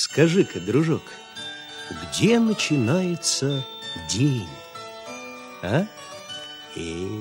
[0.00, 1.02] Скажи-ка, дружок,
[1.90, 3.62] где начинается
[4.08, 4.48] день?
[5.60, 5.84] А?
[6.74, 7.20] И...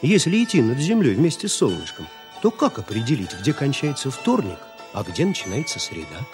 [0.00, 2.08] Если идти над землей вместе с солнышком,
[2.40, 4.56] то как определить, где кончается вторник,
[4.94, 6.26] а где начинается среда?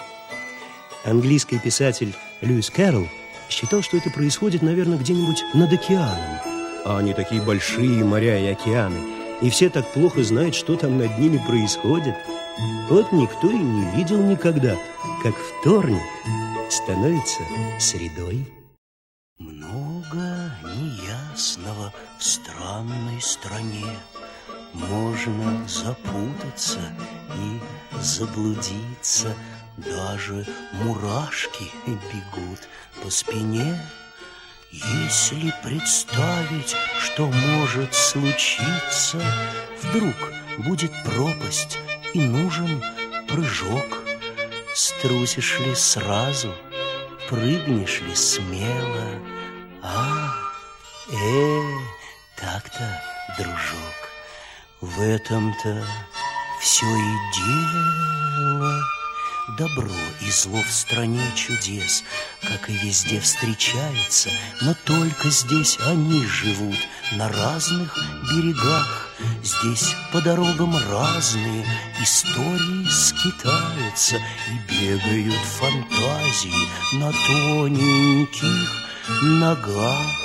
[1.04, 3.08] Английский писатель Льюис Кэрролл
[3.50, 6.38] считал, что это происходит, наверное, где-нибудь над океаном.
[6.84, 9.00] А они такие большие моря и океаны,
[9.42, 12.14] и все так плохо знают, что там над ними происходит.
[12.88, 14.76] Вот никто и не видел никогда,
[15.24, 16.02] как вторник
[16.70, 17.40] становится
[17.80, 18.46] средой.
[19.38, 23.86] Много неясного в странной стране.
[24.74, 26.80] Можно запутаться
[27.36, 27.58] и
[27.98, 29.34] заблудиться.
[29.78, 32.68] Даже мурашки бегут
[33.02, 33.80] по спине.
[34.70, 39.22] Если представить, что может случиться,
[39.84, 40.14] Вдруг
[40.58, 41.78] будет пропасть
[42.14, 42.82] и нужен
[43.28, 44.03] прыжок.
[44.74, 46.52] Струсишь ли сразу,
[47.28, 49.22] прыгнешь ли смело?
[49.84, 50.34] А,
[51.12, 51.62] э,
[52.36, 53.02] так-то,
[53.38, 54.10] дружок,
[54.80, 55.86] в этом-то
[56.60, 58.80] все и дело.
[59.58, 62.02] Добро и зло в стране чудес,
[62.42, 64.30] как и везде встречается,
[64.60, 66.78] но только здесь они живут
[67.12, 67.96] на разных
[68.28, 69.03] берегах.
[69.42, 71.64] Здесь по дорогам разные
[72.02, 78.84] истории скитаются и бегают фантазии на тоненьких
[79.22, 80.24] ногах.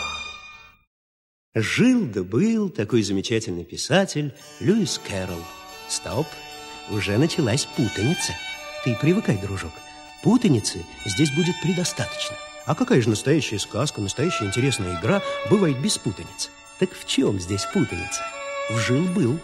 [1.54, 5.44] Жил да был такой замечательный писатель Льюис Кэрролл.
[5.88, 6.28] Стоп,
[6.90, 8.34] уже началась путаница.
[8.84, 9.73] Ты привыкай, дружок.
[10.23, 12.36] Путаницы здесь будет предостаточно.
[12.66, 16.50] А какая же настоящая сказка, настоящая интересная игра бывает без путаницы?
[16.80, 18.22] Так в чем здесь путаница?
[18.70, 19.39] В жил-был.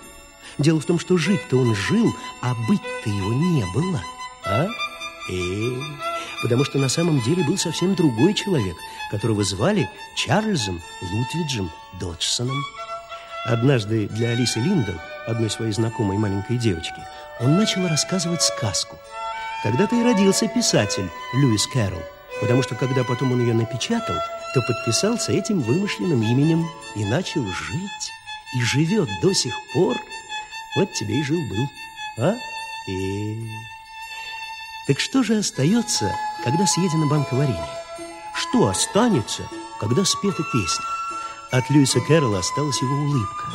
[0.57, 4.01] Дело в том, что жить-то он жил, а быть-то его не было.
[4.45, 4.67] А?
[5.31, 5.81] Э,
[6.41, 8.75] потому что на самом деле был совсем другой человек,
[9.11, 12.63] которого звали Чарльзом Лутвиджем Доджсоном.
[13.45, 14.93] Однажды для Алисы Линдл,
[15.27, 17.01] одной своей знакомой маленькой девочки,
[17.39, 18.97] он начал рассказывать сказку–
[19.65, 22.03] Тогда-то и родился писатель Льюис Кэрролл,
[22.39, 24.15] потому что когда потом он ее напечатал,
[24.53, 28.11] то подписался этим вымышленным именем и начал жить,
[28.53, 29.97] и живет до сих пор.
[30.75, 31.69] Вот тебе и жил-был,
[32.17, 32.35] а?
[32.87, 33.49] И...
[34.87, 36.13] Так что же остается,
[36.43, 37.67] когда съедено банковарение?
[38.35, 40.85] Что останется, когда спета песня?
[41.51, 43.45] От Льюиса Кэрролла осталась его улыбка.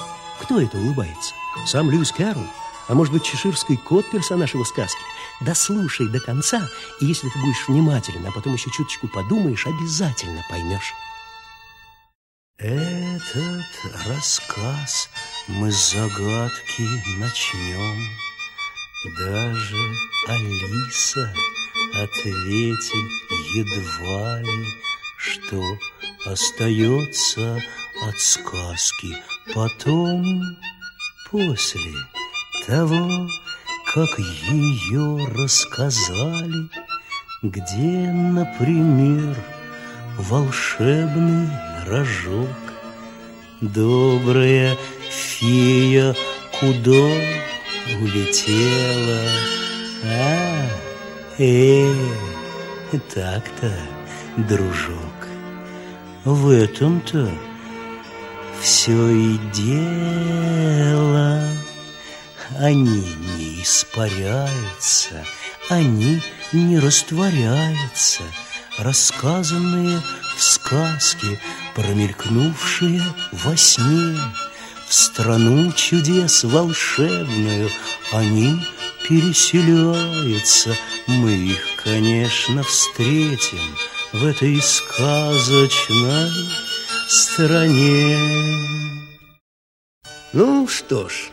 [0.41, 1.35] Кто это улыбается?
[1.67, 2.47] Сам Льюис Кэрролл?
[2.89, 5.01] А может быть, чеширский кот персонаж его сказки?
[5.41, 6.69] Дослушай до конца,
[7.01, 10.93] и если ты будешь внимателен, а потом еще чуточку подумаешь, обязательно поймешь.
[13.21, 13.67] Этот
[14.07, 15.11] рассказ
[15.47, 16.83] мы с загадки
[17.19, 18.09] начнем.
[19.19, 19.77] Даже
[20.27, 21.33] Алиса
[22.03, 23.11] ответит
[23.55, 24.67] едва ли,
[25.19, 25.63] что
[26.25, 27.63] остается
[28.05, 29.17] от сказки
[29.55, 30.57] потом,
[31.31, 31.93] после
[32.67, 33.29] того,
[33.93, 36.71] как ее рассказали,
[37.43, 39.37] где, например,
[40.17, 41.51] волшебный
[41.87, 42.70] рожок.
[43.61, 44.75] Добрая
[45.11, 46.17] фея
[46.59, 47.11] куда
[48.01, 49.21] улетела?
[50.03, 50.67] А,
[51.39, 51.95] э,
[53.13, 53.71] так-то,
[54.39, 55.29] дружок,
[56.25, 57.31] в этом-то
[58.63, 61.43] все и дело.
[62.59, 63.05] Они
[63.37, 65.23] не испаряются,
[65.69, 66.23] они
[66.53, 68.23] не растворяются,
[68.79, 70.01] рассказанные
[70.37, 71.41] в сказке,
[71.75, 73.03] промелькнувшие
[73.33, 74.19] во сне.
[74.89, 77.71] В страну чудес волшебную
[78.13, 78.61] они
[79.09, 80.77] переселяются.
[81.07, 83.77] Мы их, конечно, встретим
[84.13, 86.31] в этой сказочной
[87.09, 88.19] стране.
[90.33, 91.31] Ну что ж,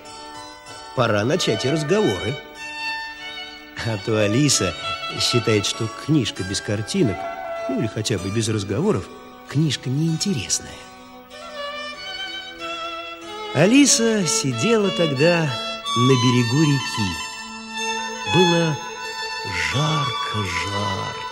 [0.95, 2.35] пора начать и разговоры.
[3.85, 4.73] А то Алиса
[5.19, 7.17] считает, что книжка без картинок,
[7.69, 9.07] ну или хотя бы без разговоров,
[9.47, 10.69] книжка неинтересная.
[13.53, 15.49] Алиса сидела тогда
[15.97, 17.11] на берегу реки.
[18.35, 18.77] Было
[19.73, 21.27] жарко-жарко.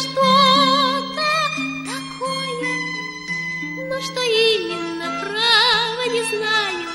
[0.00, 1.28] что-то
[1.84, 2.74] такое,
[3.88, 6.88] но что именно, право не знаю.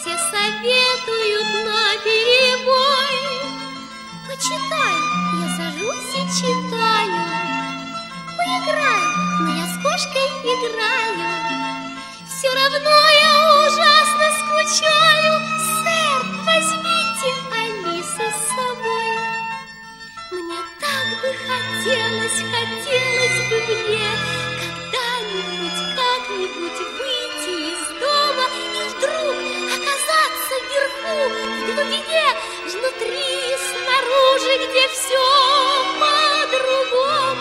[0.00, 3.18] Все советуют на перебой.
[4.26, 4.96] Почитай,
[5.42, 7.22] я сажусь и читаю.
[8.36, 9.04] Поиграй,
[9.40, 11.30] но я с кошкой играю.
[12.26, 15.34] Все равно я ужасно скучаю.
[15.84, 17.53] Сэр, возьмите,
[21.04, 24.08] Так бы хотелось, хотелось бы мне
[24.58, 29.36] когда-нибудь, как-нибудь выйти из дома и вдруг
[29.68, 32.26] оказаться вверху, в глубине,
[32.72, 33.28] внутри,
[33.68, 35.24] снаружи, где все
[36.00, 37.33] по-другому.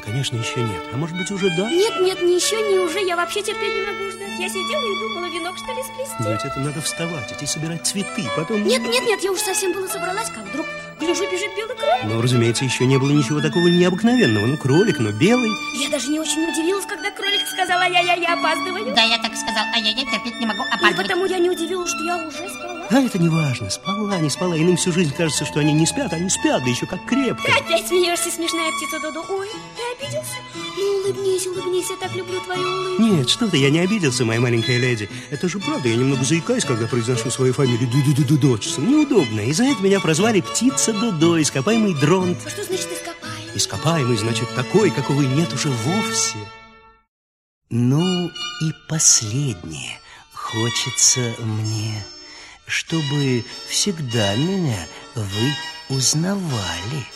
[0.00, 0.82] Конечно, конечно, еще нет.
[0.92, 1.70] А может быть, уже да?
[1.70, 3.00] Нет, нет, не еще, не уже.
[3.00, 4.38] Я вообще терпеть не могу ждать.
[4.38, 6.14] Я сидела и думала, венок что ли сплести.
[6.20, 8.64] Но ведь это надо вставать, идти собирать цветы, потом...
[8.64, 10.66] Нет, нет, нет, я уж совсем была собралась, как вдруг
[11.00, 12.04] гляжу, бежит белый кролик.
[12.04, 14.46] Ну, разумеется, еще не было ничего такого необыкновенного.
[14.46, 15.50] Ну, кролик, но белый.
[15.80, 18.94] Я даже не очень удивилась, когда кролик сказал, ай-яй-яй, я опаздываю.
[18.94, 20.96] Да, я так и сказал, ай-яй-яй, терпеть не могу, И опаздывать.
[21.08, 22.75] потому я не удивилась, что я уже спала.
[22.88, 24.56] А это не важно, спала, не спала.
[24.56, 27.42] Иным всю жизнь кажется, что они не спят, а они спят, да еще как крепко.
[27.42, 29.24] Ты опять смеешься, смешная птица Дуду.
[29.28, 30.36] Ой, ты обиделся?
[30.54, 33.02] Ну, улыбнись, улыбнись, я так люблю твою улыбку.
[33.02, 35.08] Нет, что ты, я не обиделся, моя маленькая леди.
[35.30, 38.88] Это же правда, я немного заикаюсь, когда произношу свою фамилию ду-ду-ду-ду Доджсон.
[38.88, 39.40] Неудобно.
[39.40, 42.38] И за это меня прозвали птица Дудо, ископаемый дронт.
[42.46, 43.56] А что значит ископаемый?
[43.56, 46.38] Ископаемый, значит, такой, какого и нет уже вовсе.
[47.68, 49.98] Ну и последнее
[50.32, 52.06] хочется мне,
[52.66, 55.54] чтобы всегда меня вы
[55.88, 57.06] узнавали.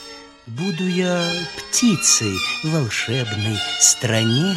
[0.47, 4.57] Буду я птицей в волшебной стране,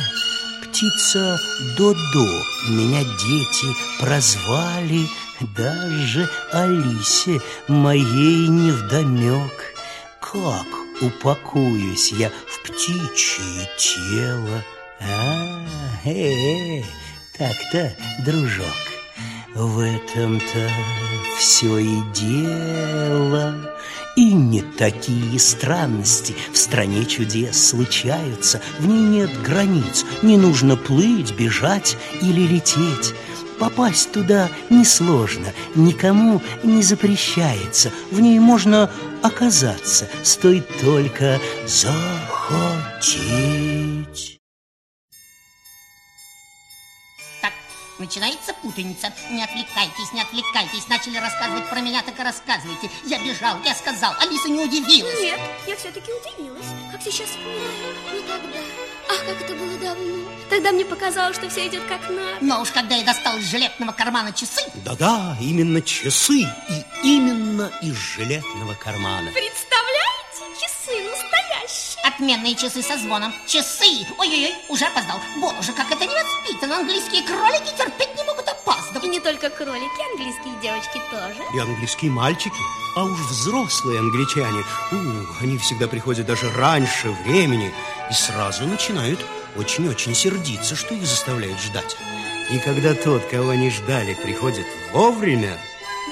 [0.64, 1.40] птица
[1.78, 3.68] Додо меня дети
[4.00, 5.08] прозвали,
[5.56, 9.74] даже Алисе моей невдомек.
[10.20, 10.68] Как
[11.02, 14.64] упакуюсь я в птичье тело?
[15.02, 15.66] А,
[16.06, 16.84] э, э,
[17.38, 18.93] так-то, дружок,
[19.56, 20.70] в этом-то
[21.38, 23.56] все и дело.
[24.16, 28.62] И не такие странности в стране чудес случаются.
[28.80, 33.16] В ней нет границ, не нужно плыть, бежать или лететь.
[33.60, 37.92] Попасть туда несложно, никому не запрещается.
[38.12, 38.92] В ней можно
[39.22, 42.74] оказаться, стоит только захотеть.
[48.04, 49.14] Начинается путаница.
[49.32, 50.88] Не отвлекайтесь, не отвлекайтесь.
[50.90, 52.90] Начали рассказывать про меня, так и рассказывайте.
[53.06, 55.20] Я бежал, я сказал, Алиса не удивилась.
[55.22, 56.66] Нет, я все-таки удивилась.
[56.92, 57.96] Как сейчас вспоминаю.
[58.12, 58.60] Ну тогда.
[59.10, 60.30] Ах, как это было давно.
[60.50, 62.38] Тогда мне показалось, что все идет как надо.
[62.42, 67.96] Но уж когда я достал из жилетного кармана часы, Да-да, именно часы и именно из
[67.96, 69.32] жилетного кармана.
[69.32, 70.13] Представляете?
[70.64, 72.02] Часы настоящие.
[72.04, 75.20] отменные часы со звоном, часы, ой-ой-ой, уже опоздал.
[75.42, 79.04] Боже, как это невоспитанно, английские кролики терпеть не могут И опаздывать.
[79.04, 81.42] не только кролики, английские девочки тоже.
[81.54, 82.56] И английские мальчики,
[82.96, 87.74] а уж взрослые англичане, у, они всегда приходят даже раньше времени
[88.10, 89.20] и сразу начинают
[89.58, 91.98] очень-очень сердиться, что их заставляют ждать.
[92.52, 95.58] И когда тот, кого они ждали, приходит вовремя,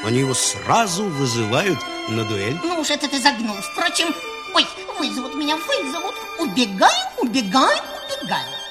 [0.03, 1.79] они его сразу вызывают
[2.09, 2.57] на дуэль.
[2.63, 3.55] Ну уж это ты загнул.
[3.61, 4.13] Впрочем,
[4.53, 4.67] ой,
[4.97, 6.15] вызовут меня, вызовут.
[6.39, 8.61] Убегаем, убегаем, убегаем.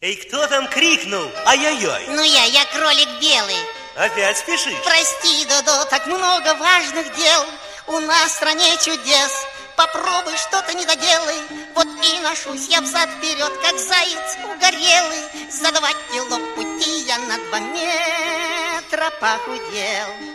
[0.00, 1.30] Эй, кто там крикнул?
[1.46, 2.08] Ай-яй-яй!
[2.08, 3.56] Ну я, я кролик белый.
[3.96, 4.74] Опять спешишь?
[4.84, 7.46] Прости, Додо, так много важных дел
[7.86, 9.46] у нас в стране чудес.
[9.76, 11.38] Попробуй что-то не доделай,
[11.74, 15.50] вот и ношусь я взад-вперед, как заяц угорелый.
[15.50, 20.33] За два кило пути я на два метра похудел.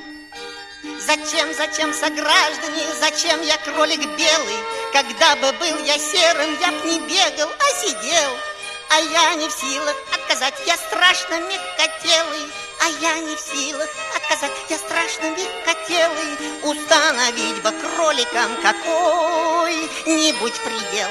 [0.83, 4.59] Зачем, зачем, сограждане, зачем я кролик белый?
[4.93, 8.31] Когда бы был я серым, я б не бегал, а сидел.
[8.91, 12.47] а я не в силах отказать, я страшно мягкотелый,
[12.81, 16.37] а я не в силах отказать, я страшно мягкотелый.
[16.63, 21.09] Установить бы кроликам какой-нибудь предел.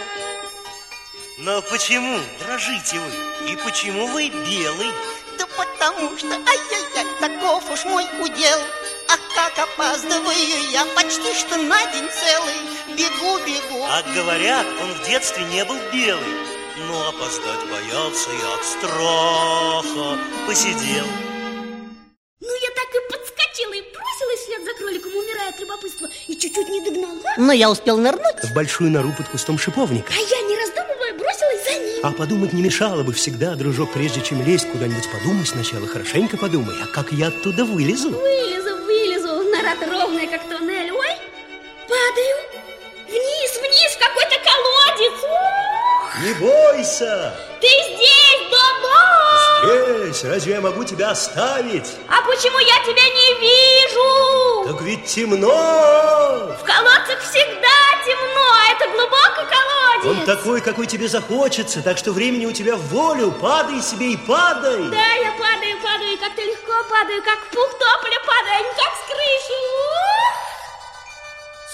[1.38, 3.50] Но почему дрожите вы?
[3.50, 4.90] И почему вы белый?
[5.38, 8.58] Да потому что, ай-яй-яй, таков уж мой удел.
[9.08, 12.58] Ах, как опаздываю я почти что на день целый.
[12.96, 13.84] Бегу, бегу.
[13.84, 16.34] А говорят, он в детстве не был белый.
[16.86, 21.06] Но опоздать боялся и от страха посидел.
[22.40, 26.68] Ну, я так и подскочила и бросилась вслед за кроликом, умирая от любопытства, и чуть-чуть
[26.68, 27.20] не догнала.
[27.36, 28.44] Но я успел нырнуть.
[28.44, 30.12] В большую нору под кустом шиповника.
[30.12, 32.00] А я, не раздумывая, бросилась за ним.
[32.04, 36.76] А подумать не мешало бы всегда, дружок, прежде чем лезть куда-нибудь, подумай сначала, хорошенько подумай,
[36.80, 38.10] а как я оттуда вылезу?
[38.10, 38.67] Вылезу,
[39.74, 40.90] нора ровная, как туннель.
[40.92, 41.08] Ой,
[41.88, 42.36] падаю.
[43.06, 45.22] Вниз, вниз, в какой-то колодец.
[45.22, 47.34] Ух, Не бойся!
[47.60, 50.04] ты здесь, Додо!
[50.04, 51.90] Здесь, разве я могу тебя оставить?
[52.08, 54.72] А почему я тебя не вижу?
[54.72, 56.54] Так ведь темно!
[56.60, 58.57] В колодцах всегда темно,
[60.08, 63.30] Он такой, какой тебе захочется, так что времени у тебя в волю.
[63.30, 64.88] Падай себе и падай.
[64.88, 68.92] Да, я падаю, падаю, и как-то легко падаю, как пух тополя падаю, а не как
[68.96, 69.52] с крыши.
[69.52, 70.38] Ух!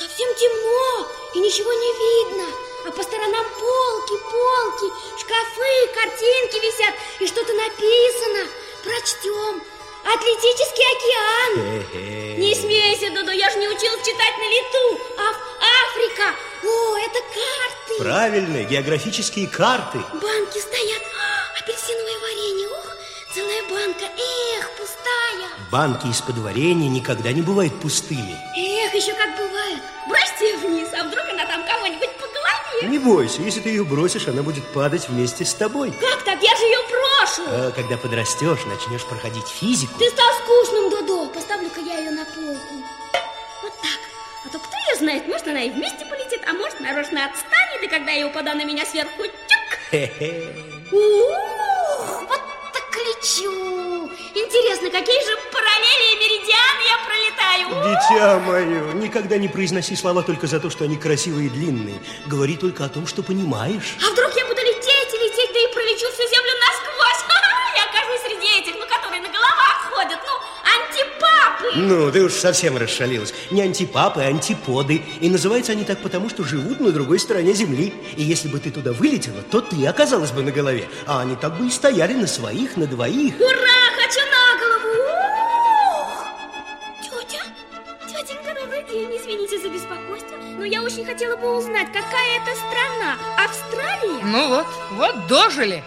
[0.01, 2.47] Совсем темно, и ничего не видно.
[2.87, 4.89] А по сторонам полки, полки,
[5.21, 8.51] шкафы, картинки висят, и что-то написано.
[8.83, 9.63] Прочтем.
[10.05, 12.39] Атлетический океан.
[12.39, 15.01] Не смейся, Дуду, я же не училась читать на лету.
[15.17, 15.37] Аф
[15.89, 16.35] Африка.
[16.63, 18.03] О, это карты.
[18.03, 19.99] Правильно, географические карты.
[20.13, 21.03] Банки стоят.
[21.03, 22.69] А, апельсиновое варенье.
[22.69, 22.97] Ух,
[23.35, 24.05] целая банка.
[24.05, 25.49] Эх, пустая.
[25.71, 28.37] Банки из-под варенья никогда не бывают пустыми.
[28.57, 29.81] Эх, еще как бывает.
[30.09, 32.89] Бросьте ее вниз, а вдруг она там кого-нибудь по голове?
[32.89, 35.93] Не бойся, если ты ее бросишь, она будет падать вместе с тобой.
[35.93, 36.43] Как так?
[36.43, 37.43] Я же ее брошу.
[37.49, 39.99] А когда подрастешь, начнешь проходить физику.
[39.99, 41.27] Ты стал скучным, Додо.
[41.29, 42.85] Поставлю-ка я ее на полку.
[45.05, 48.65] Знает, может, она и вместе полетит, а может, нарочно отстанет, и когда я упаду на
[48.65, 50.01] меня сверху, тюк.
[50.93, 52.41] Ух, вот
[52.73, 54.11] так лечу.
[54.35, 57.65] Интересно, какие же параллели и меридианы я пролетаю?
[57.85, 62.01] Дитя мое, никогда не произноси слова только за то, что они красивые и длинные.
[62.27, 63.99] Говори только о том, что понимаешь.
[64.01, 67.25] А вдруг я буду лететь и лететь, да и пролечу всю землю насквозь?
[67.77, 70.33] Я окажусь среди этих, ну, которые на головах ходят, ну,
[71.15, 71.77] антипапы.
[71.77, 73.35] Ну, ты уж совсем расшалилась.
[73.51, 75.03] Не антипапы, а антиподы.
[75.21, 77.95] И называются они так потому, что живут на другой стороне Земли.
[78.17, 80.89] И если бы ты туда вылетела, то ты оказалась бы на голове.
[81.07, 83.35] А они так бы и стояли на своих, на двоих.
[83.39, 84.95] Ура, хочу на голову.
[86.03, 86.27] Ух!
[87.03, 87.43] Тетя,
[88.07, 89.11] тетенька, добрый день.
[89.17, 93.17] Извините за беспокойство, но я очень хотела бы узнать, какая это страна.
[93.45, 94.25] Австралия?
[94.25, 95.83] Ну вот, вот дожили.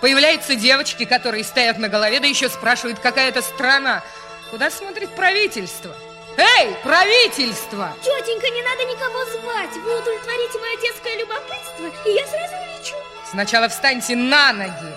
[0.00, 4.02] Появляются девочки, которые стоят на голове, да еще спрашивают, какая это страна.
[4.50, 5.94] Куда смотрит правительство?
[6.36, 7.94] Эй, правительство!
[8.02, 9.72] Тетенька, не надо никого звать.
[9.76, 12.94] Вы удовлетворите мое детское любопытство, и я сразу улечу.
[13.30, 14.94] Сначала встаньте на ноги.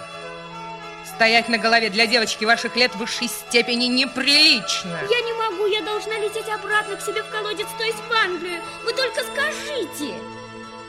[1.06, 5.00] Стоять на голове для девочки ваших лет в высшей степени неприлично.
[5.10, 8.60] Я не могу, я должна лететь обратно к себе в колодец, то есть в Англию.
[8.84, 10.16] Вы только скажите.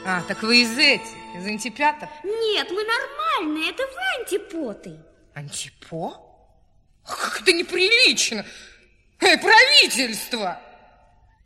[0.06, 2.08] А, так вы из этих, из антипятов?
[2.22, 4.96] Нет, мы нормальные, это вы антипоты.
[5.34, 6.23] Антипо?
[7.06, 8.44] Как это неприлично!
[9.20, 10.58] Эй, правительство!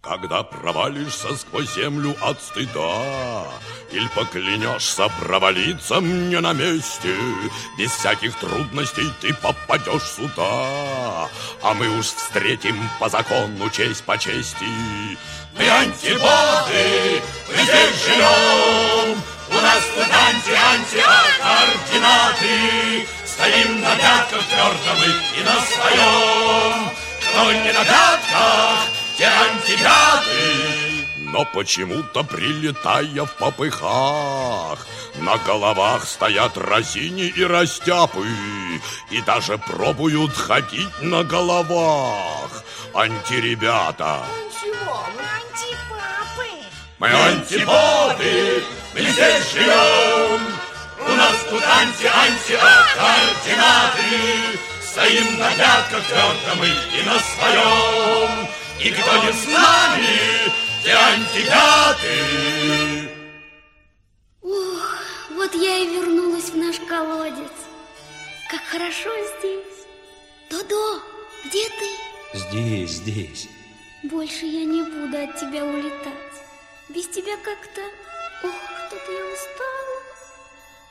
[0.00, 3.44] Когда провалишься сквозь землю от стыда
[3.90, 7.16] Или поклянешься провалиться мне на месте
[7.76, 11.28] Без всяких трудностей ты попадешь сюда
[11.62, 14.66] А мы уж встретим по закону честь по чести
[15.58, 22.57] Мы антиподы, мы здесь живем У нас тут анти-анти-координаты
[24.38, 26.90] пятках твердо мы и на своем
[27.20, 28.78] Кто не на пятках,
[29.16, 31.06] те антипяты.
[31.18, 38.26] Но почему-то, прилетая в попыхах, На головах стоят разини и растяпы,
[39.10, 42.64] И даже пробуют ходить на головах.
[42.94, 44.24] Антиребята.
[44.60, 45.04] Чего?
[45.14, 46.48] Вы антипапы.
[46.98, 48.64] Мы антиподы,
[48.94, 50.57] мы здесь живем.
[51.18, 54.58] Нас тут анти-анти-координаты.
[54.80, 58.46] Стоим на пятках твердо мы и на своем.
[58.78, 60.52] И кто не с нами,
[60.84, 62.14] те антипяты.
[64.42, 64.96] Ух,
[65.30, 67.50] вот я и вернулась в наш колодец.
[68.48, 69.10] Как хорошо
[69.40, 69.86] здесь.
[70.48, 71.02] Додо,
[71.46, 71.96] где ты?
[72.38, 73.48] Здесь, здесь.
[74.04, 76.44] Больше я не буду от тебя улетать.
[76.88, 77.80] Без тебя как-то...
[78.44, 78.54] Ох,
[78.86, 79.97] что-то я устала.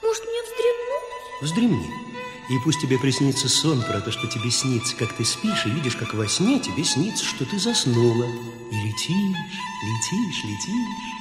[0.01, 1.41] Может, мне вздремнуть?
[1.41, 2.07] Вздремни.
[2.49, 5.95] И пусть тебе приснится сон про то, что тебе снится, как ты спишь, и видишь,
[5.97, 8.25] как во сне тебе снится, что ты заснула.
[8.71, 9.37] И летишь,
[9.83, 11.17] летишь, летишь.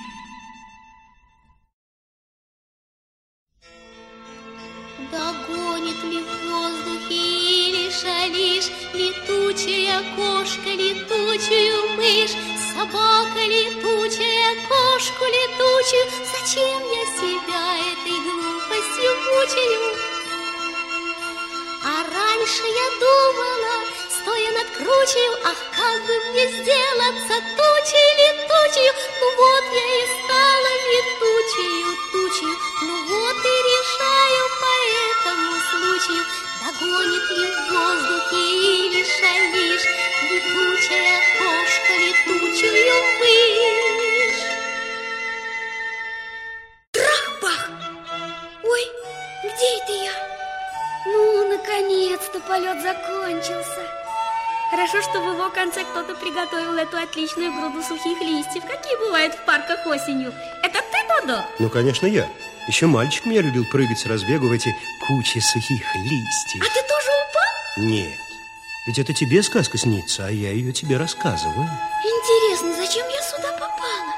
[5.11, 12.37] Догонит ли в воздухе или шалишь Летучая кошка, летучую мышь
[12.77, 19.81] Собака летучая, кошку летучую Зачем я себя этой глупостью мучаю?
[21.83, 23.75] А раньше я думала,
[24.11, 30.71] стоя над кручею Ах, как бы мне сделаться тучей летучей Ну вот я и стала
[30.93, 31.81] летучей
[32.13, 34.73] тучей Ну вот и решаю по
[35.09, 39.87] этому случаю Догонит ли в воздухе или шалишь
[40.29, 44.43] Летучая кошка летучую мышь
[46.91, 47.71] Трах-бах!
[48.65, 48.83] Ой,
[49.45, 50.11] где это я?
[51.07, 53.83] Ну, наконец-то полет закончился.
[54.73, 58.65] Хорошо, что в его конце кто-то приготовил эту отличную груду сухих листьев.
[58.67, 60.35] Какие бывают в парках осенью?
[60.65, 61.45] Это ты, Додо?
[61.61, 62.29] Ну, конечно, я.
[62.69, 64.75] Еще мальчик меня любил прыгать с разбегу в эти
[65.07, 66.61] кучи сухих листьев.
[66.61, 67.87] А ты тоже упал?
[67.87, 68.19] Нет.
[68.87, 71.69] Ведь это тебе сказка снится, а я ее тебе рассказываю.
[72.03, 74.15] Интересно, зачем я сюда попала?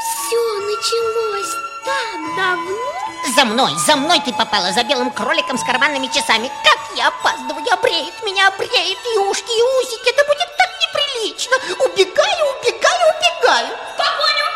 [0.00, 1.54] Все началось
[1.84, 3.00] так давно.
[3.34, 6.50] За мной, за мной ты попала, за белым кроликом с карманными часами.
[6.62, 10.10] Как я опаздываю, обреет меня, обреет и ушки, и усики.
[10.10, 11.56] Это будет так неприлично.
[11.84, 13.76] Убегаю, убегаю, убегаю.
[13.76, 14.46] В погоню!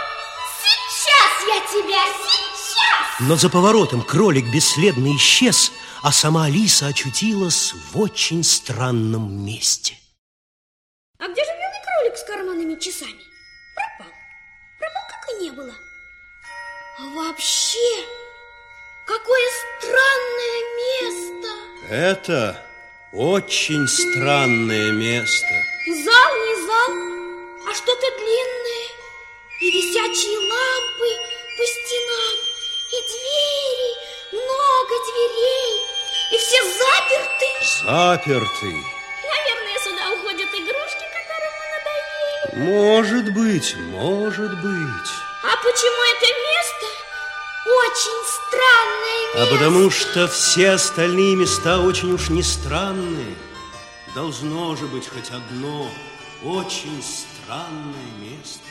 [0.60, 2.63] Сейчас я тебя, сейчас!
[3.20, 9.96] Но за поворотом кролик бесследно исчез, а сама Алиса очутилась в очень странном месте.
[11.18, 13.22] А где же белый кролик с карманными часами?
[13.74, 14.12] Пропал.
[14.78, 15.74] Пропал, как и не было.
[16.98, 18.04] А вообще,
[19.06, 21.48] какое странное место!
[21.88, 22.66] Это
[23.12, 25.64] очень странное место.
[25.86, 28.88] Зал не зал, а что-то длинное.
[29.60, 31.10] И висячие лампы
[31.56, 32.53] по стенам,
[32.94, 33.92] и двери,
[34.32, 35.74] много дверей,
[36.32, 37.48] и все заперты.
[37.82, 38.70] Заперты.
[39.32, 42.70] Наверное, сюда уходят игрушки, которые мы надоели.
[42.70, 45.10] Может быть, может быть.
[45.42, 46.86] А почему это место
[47.66, 49.42] очень странное место?
[49.42, 53.34] А потому что все остальные места очень уж не странные.
[54.14, 55.88] Должно же быть хоть одно
[56.44, 58.63] очень странное место.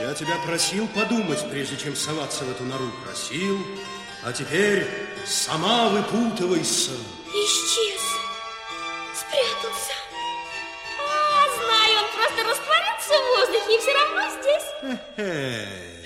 [0.00, 2.90] Я тебя просил подумать, прежде чем соваться в эту нору.
[3.04, 3.58] Просил,
[4.24, 4.86] а теперь
[5.26, 6.92] сама выпутывайся.
[7.28, 8.00] Исчез.
[9.14, 9.92] Спрятался.
[10.98, 14.66] А, знаю, он просто растворился в воздухе и все равно здесь.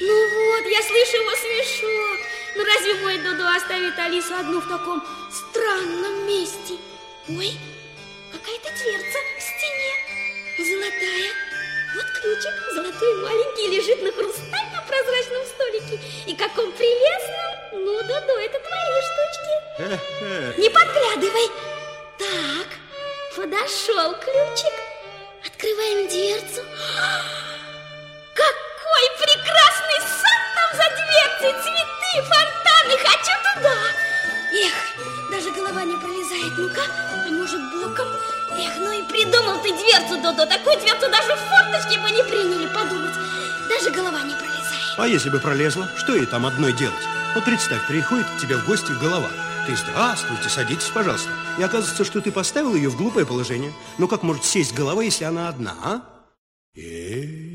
[0.01, 0.15] Ну
[0.51, 2.19] вот, я слышу его смешок.
[2.57, 6.75] Ну разве мой Дудо оставит Алису одну в таком странном месте?
[7.29, 7.53] Ой,
[8.33, 9.95] какая-то дверца в стене.
[10.59, 11.54] Золотая.
[11.95, 16.01] Вот ключик, золотой маленький, лежит на хрустальном прозрачном столике.
[16.27, 17.71] И как он прелестно.
[17.73, 20.61] Ну, Дудо, это твои штучки.
[20.61, 21.51] Не подглядывай.
[22.19, 22.69] Так,
[23.37, 24.75] подошел ключик.
[25.47, 26.65] Открываем дверцу.
[28.35, 31.53] Какой прекрасный сад там за дверцей!
[31.63, 32.99] Цветы, фонтаны!
[32.99, 34.04] Хочу туда!
[34.55, 36.57] Эх, даже голова не пролезает.
[36.57, 38.07] Ну-ка, а может боком?
[38.53, 40.47] Эх, ну и придумал ты дверцу, Додо.
[40.47, 43.15] Такую дверцу даже в форточке бы не приняли подумать.
[43.69, 44.97] Даже голова не пролезает.
[44.97, 46.95] А если бы пролезла, что ей там одной делать?
[47.35, 49.29] Вот представь, приходит к тебе в гости голова.
[49.67, 51.31] Ты здравствуйте, садитесь, пожалуйста.
[51.59, 53.73] И оказывается, что ты поставил ее в глупое положение.
[53.99, 56.03] Ну как может сесть голова, если она одна, а?
[56.77, 57.55] Э-э-э.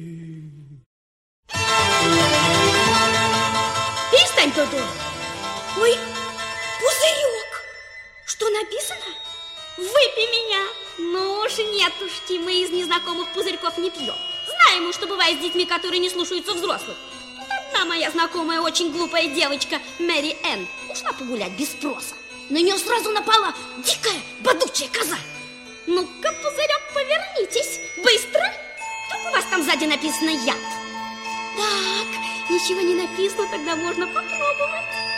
[4.12, 4.84] Перестань, Додо.
[5.80, 5.96] Ой,
[6.80, 7.64] пузырек.
[8.26, 9.06] Что написано?
[9.78, 10.66] Выпей меня.
[10.98, 14.16] Ну уж нет уж, мы из незнакомых пузырьков не пьем.
[14.48, 16.98] Знаем мы, что бывает с детьми, которые не слушаются взрослых.
[17.36, 22.16] Тут одна моя знакомая, очень глупая девочка, Мэри Энн, ушла погулять без спроса.
[22.50, 25.18] На нее сразу напала дикая, бодучая коза.
[25.88, 27.80] Ну-ка, пузырек, повернитесь.
[27.98, 28.54] Быстро.
[29.08, 30.58] Вдруг у вас там сзади написано яд?
[31.56, 35.09] Так, ничего не написано, тогда можно попробовать.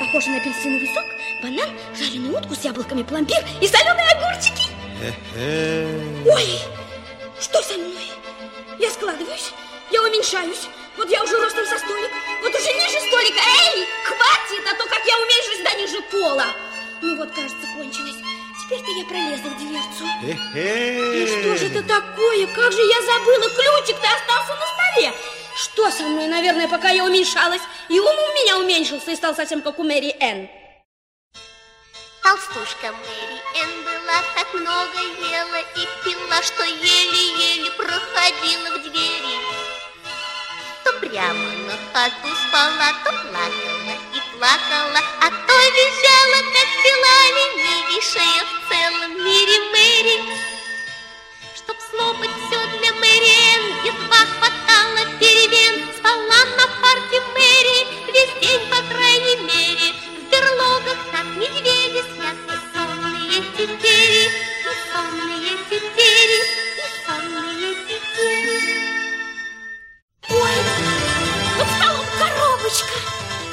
[0.00, 1.04] Похоже на апельсиновый сок,
[1.42, 4.64] банан, жареную утку с яблоками, пломбир и соленые огурчики.
[6.26, 6.58] Ой,
[7.38, 8.08] что со мной?
[8.78, 9.52] Я складываюсь,
[9.90, 10.68] я уменьшаюсь.
[10.96, 12.10] Вот я уже ростом со столик,
[12.42, 13.40] вот уже ниже столика.
[13.68, 16.46] Эй, хватит, а то как я уменьшусь до ниже пола.
[17.02, 18.16] Ну вот, кажется, кончилось.
[18.64, 20.04] Теперь-то я пролезла в дверцу.
[20.24, 21.20] Э-э.
[21.20, 22.46] Ну что же это такое?
[22.46, 23.50] Как же я забыла?
[23.50, 25.12] Ключик-то остался на столе.
[25.60, 26.26] Что со мной?
[26.26, 30.16] Наверное, пока я уменьшалась, и ум у меня уменьшился и стал совсем как у Мэри
[30.18, 30.48] Энн.
[32.22, 39.36] Толстушка Мэри Энн была так много ела и пила, что еле-еле проходила в двери.
[40.84, 48.44] То прямо на ходу спала, то плакала и плакала, а то визжала, как пила ленивейшая
[48.44, 50.59] в целом мире Мэри.
[51.70, 58.68] Чтоб слопать все для Мэри Энн, едва хватало перемен, спала на парте Мэри весь день,
[58.68, 66.40] по крайней мере, в берлогах так медведи спят, и сонные тетери, и сонные тетери,
[66.74, 68.58] и сонные тетери.
[70.28, 70.56] Ой,
[71.56, 72.96] под столом коробочка.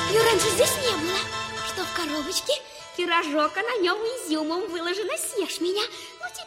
[0.09, 1.19] Ее раньше здесь не было.
[1.67, 2.53] Что в коробочке?
[2.95, 5.83] Пирожок, а на нем изюмом выложено «Съешь меня».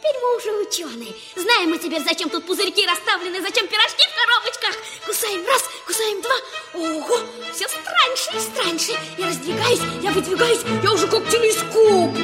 [0.01, 1.13] Теперь мы уже ученые.
[1.35, 4.75] Знаем мы теперь, зачем тут пузырьки расставлены, зачем пирожки в коробочках.
[5.05, 6.35] Кусаем раз, кусаем два.
[6.73, 7.19] Ого,
[7.53, 8.99] все страньше и страньше.
[9.19, 12.15] Я раздвигаюсь, я выдвигаюсь, я уже как телескоп.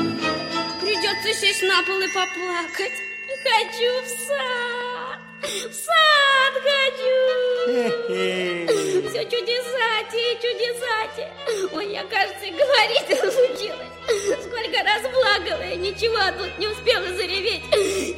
[0.81, 2.93] Придется сесть на пол и поплакать.
[3.43, 4.87] Хочу в сад,
[5.41, 7.17] в сад хочу.
[9.10, 11.28] Все чудесати и чудесати.
[11.73, 13.88] Ой, я, кажется, и говорить разучилась.
[14.41, 17.63] Сколько раз плакала, и ничего тут не успела зареветь.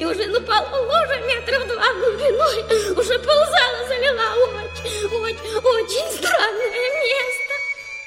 [0.00, 2.92] И уже на полу лужа метров два глубиной.
[2.92, 7.54] Уже ползала, залила очень, очень, очень странное место.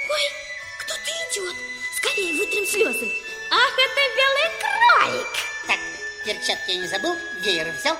[0.10, 0.32] Ой,
[0.80, 1.56] кто-то идет.
[1.97, 3.12] Скорее вытрем слезы.
[3.52, 5.28] Ах, это белый кролик.
[5.67, 5.80] Так,
[6.26, 7.97] перчатки я не забыл, веер взял.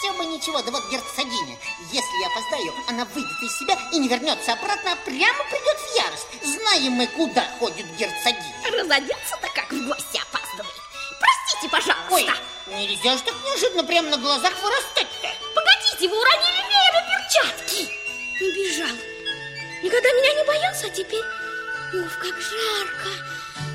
[0.00, 1.58] Все бы ничего, да вот герцогиня.
[1.92, 5.94] Если я опоздаю, она выйдет из себя и не вернется обратно, а прямо придет в
[5.94, 6.26] ярость.
[6.42, 8.54] Знаем мы, куда ходит герцогиня.
[8.64, 10.80] Разодеться-то как в гости опаздывает.
[11.20, 12.14] Простите, пожалуйста.
[12.14, 12.26] Ой,
[12.78, 15.28] нельзя же так неожиданно прямо на глазах вырастать-то.
[15.54, 17.92] Погодите, вы уронили и перчатки.
[18.40, 18.96] Не бежал.
[19.82, 21.24] Никогда меня не боялся, а теперь...
[21.92, 23.10] Уф, как жарко.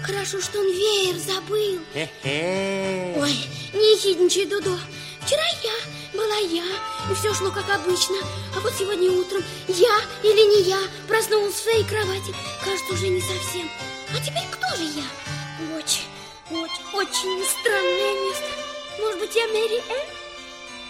[0.04, 1.82] Хорошо, что он веер забыл.
[1.94, 3.38] Ой,
[3.74, 4.80] не ехидничай, Дудо.
[5.26, 5.74] Вчера я,
[6.14, 6.64] была я,
[7.10, 8.16] и все шло как обычно.
[8.56, 12.36] А вот сегодня утром я или не я проснулась в своей кровати.
[12.64, 13.68] Кажется, уже не совсем.
[14.14, 15.04] А теперь кто же я?
[15.76, 16.06] Очень,
[16.52, 18.46] очень, очень странное место.
[19.00, 20.08] Может быть, я Мэри Энн?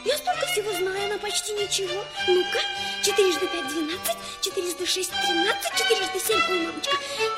[0.04, 2.04] Я столько всего знаю, но почти ничего.
[2.28, 2.60] Ну-ка,
[3.06, 6.42] четырежды пять двенадцать, четырежды шесть тринадцать, четырежды семь.
[6.50, 6.98] Ой, мамочка,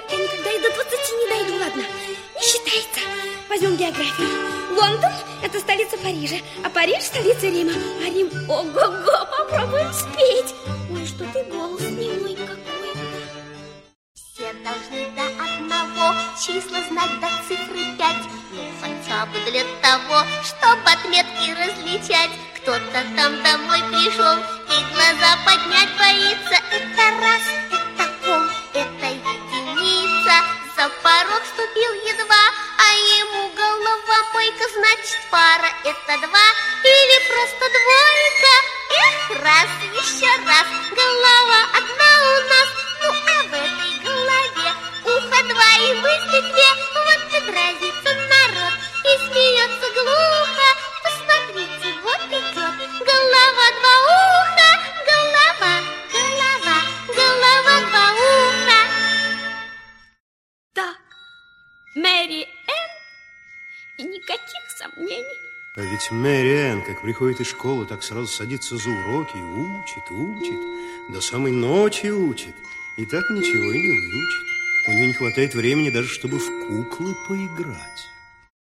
[0.09, 1.06] я никогда и до двадцати
[3.59, 4.29] Возьмем географию.
[4.69, 5.11] Лондон–
[5.43, 7.71] это столица Парижа, а Париж– столица Рима.
[7.73, 10.53] А Рим– ого-го, попробуем спеть.
[10.91, 12.99] Ой, что ты голос немой какой-то.
[14.13, 18.29] Все должны до одного числа знать до цифры пять.
[18.53, 22.29] Ну, хотя бы для того, чтобы отметки различать.
[22.61, 26.61] Кто-то там домой пришел и глаза поднять боится.
[26.69, 27.41] Это раз,
[27.71, 27.76] это
[34.47, 36.47] мойка, значит пара это два
[36.83, 38.55] или просто двойка.
[38.89, 42.69] Эх, раз, еще раз, голова одна у нас,
[43.01, 44.69] ну а в этой голове
[45.03, 46.69] ухо два и мысли две.
[47.05, 50.36] Вот и дразнится народ и смеется глухо.
[65.97, 70.59] Ведь Мэри как приходит из школы, так сразу садится за уроки и учит, учит,
[71.09, 72.55] до самой ночи учит.
[72.97, 74.41] И так ничего и не выучит.
[74.87, 78.01] У нее не хватает времени даже, чтобы в куклы поиграть.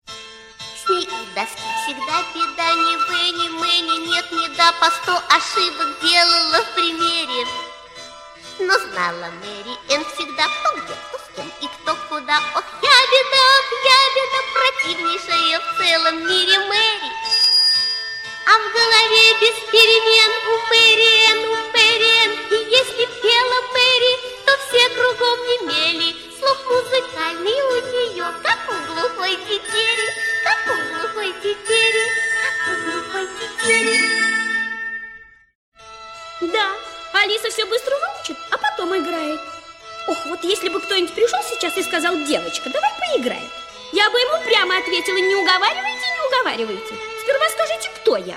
[0.07, 5.99] С ней у доски всегда беда, ни мы, ни нет, ни да, по сто ошибок
[6.03, 7.47] делала в примере.
[8.59, 12.38] Но знала Мэри Энн всегда, кто где, кто кем и кто куда.
[12.56, 17.12] Ох, я беда, ох, я беда, противнейшая в целом мире Мэри.
[18.48, 22.17] А в голове без перемен у Мэри у Мэри.
[22.52, 24.13] И если пела Мэри,
[24.45, 26.15] то все кругом немели.
[26.39, 30.08] Слух музыкальный у нее, как у глухой тетери,
[30.43, 32.06] как у глухой тетери,
[32.43, 33.98] как у глухой тетери.
[36.41, 36.71] Да,
[37.13, 39.55] Алиса все быстро выучит, а потом играет.
[40.08, 43.50] Ох, вот если бы кто-нибудь пришел сейчас и сказал, девочка, давай поиграем.
[43.91, 46.96] Я бы ему прямо ответила, не уговаривайте, не уговаривайте.
[47.22, 48.36] Сперва скажите, кто я.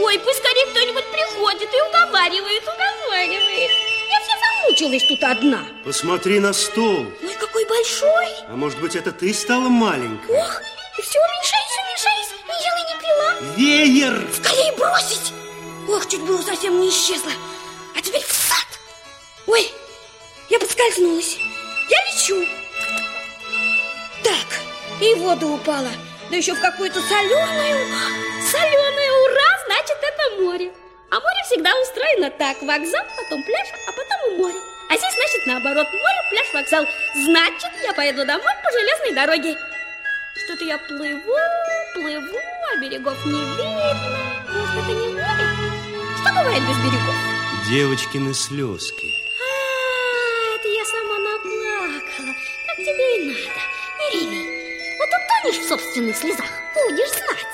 [0.00, 3.70] Ой, пусть скорее кто-нибудь приходит и уговаривает, уговаривает.
[4.10, 5.64] Я вся замучилась тут одна.
[5.84, 7.06] Посмотри на стол.
[7.22, 8.26] Ой, какой большой.
[8.48, 10.36] А может быть, это ты стала маленькой?
[10.36, 10.60] Ох,
[10.98, 12.30] и все уменьшаюсь, уменьшаюсь.
[12.48, 13.54] Не ела, не пила.
[13.56, 14.28] Веер!
[14.34, 15.32] Скорее бросить.
[15.88, 17.32] Ох, чуть было совсем не исчезла.
[17.96, 18.66] А теперь в сад.
[19.46, 19.70] Ой,
[20.48, 21.38] я подскользнулась.
[21.88, 22.46] Я лечу.
[24.22, 24.60] Так,
[25.00, 25.90] и в воду упала.
[26.30, 27.86] Да еще в какую-то соленую.
[28.50, 30.72] Соленую, ура, значит, это море.
[31.10, 32.60] А море всегда устроено так.
[32.62, 34.58] Вокзал, потом пляж, а потом и море.
[34.90, 35.86] А здесь, значит, наоборот.
[35.92, 36.86] Море, пляж, вокзал.
[37.14, 39.56] Значит, я поеду домой по железной дороге.
[40.44, 41.36] Что-то я плыву,
[41.94, 42.38] плыву,
[42.72, 44.44] а берегов не видно.
[44.52, 45.48] Может, это не море?
[46.20, 47.14] Что бывает без берегов?
[47.68, 49.23] Девочкины слезки.
[54.14, 54.46] Не реви.
[54.98, 57.53] Вот утонешь в собственных слезах, будешь знать.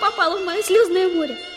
[0.00, 1.49] Попала в мое слезное море.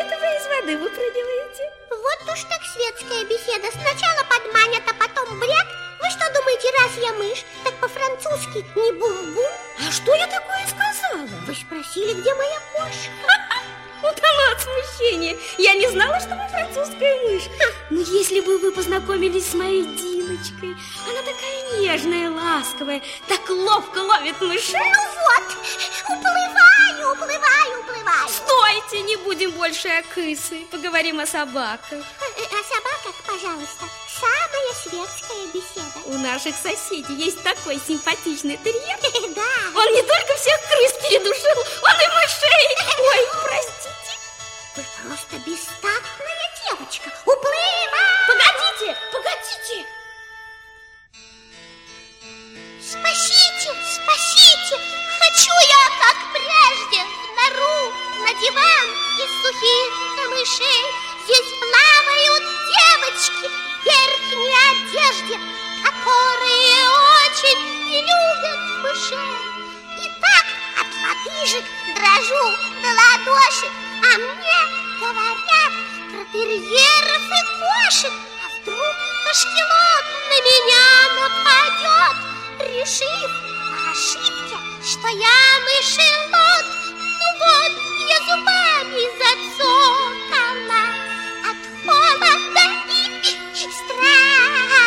[0.00, 1.70] Это вы из воды выпрыгиваете?
[1.90, 3.68] Вот уж так светская беседа.
[3.70, 5.66] Сначала подманят, а потом бряк.
[6.00, 9.52] Вы что думаете, раз я мышь, так по-французски не бум-бум?
[9.86, 11.26] А что я такое сказала?
[11.46, 13.28] Вы спросили, где моя кошка?
[14.00, 15.36] Утону от смущения.
[15.58, 17.48] Я не знала, что вы французская мышь.
[17.90, 20.74] Но если бы вы познакомились с моей Диночкой,
[21.06, 24.80] она такая нежная, ласковая, так ловко ловит мышей.
[24.80, 28.28] Ну вот, уплываю, уплываю, уплываю.
[28.28, 31.92] Стойте, не будем больше о крысы, поговорим о собаках.
[31.92, 33.84] Э, О собаках, пожалуйста,
[34.20, 36.00] самая светская беседа.
[36.06, 38.98] У наших соседей есть такой симпатичный терьер.
[39.34, 39.80] Да.
[39.80, 42.66] Он не только всех крыс передушил, он и мышей.
[42.98, 44.12] Ой, простите.
[44.76, 47.10] Вы просто бестактная девочка.
[47.24, 48.26] Уплываю.
[48.26, 49.86] Погодите, погодите.
[52.82, 54.76] Спасите, спасите!
[55.20, 55.69] Хочу я,
[56.90, 60.84] прежде, в нору, на диван из сухих камышей.
[61.24, 65.36] Здесь плавают девочки в верхней одежде,
[65.84, 66.88] которые
[67.26, 69.34] очень не любят мышей.
[69.98, 70.46] И так
[70.80, 72.46] от лодыжек дрожу
[72.82, 73.72] до ладошек,
[74.02, 74.60] а мне
[75.00, 75.72] говорят
[76.10, 78.12] про терьеров и кошек.
[78.12, 78.94] А вдруг
[79.26, 80.86] кашкелот на меня
[81.20, 82.16] нападет,
[82.60, 83.30] решив
[83.70, 84.49] по ошибке,
[84.82, 86.66] что я мышелот.
[86.88, 87.72] Ну вот,
[88.08, 90.84] я зубами зацокала
[91.44, 94.84] от холода и страха.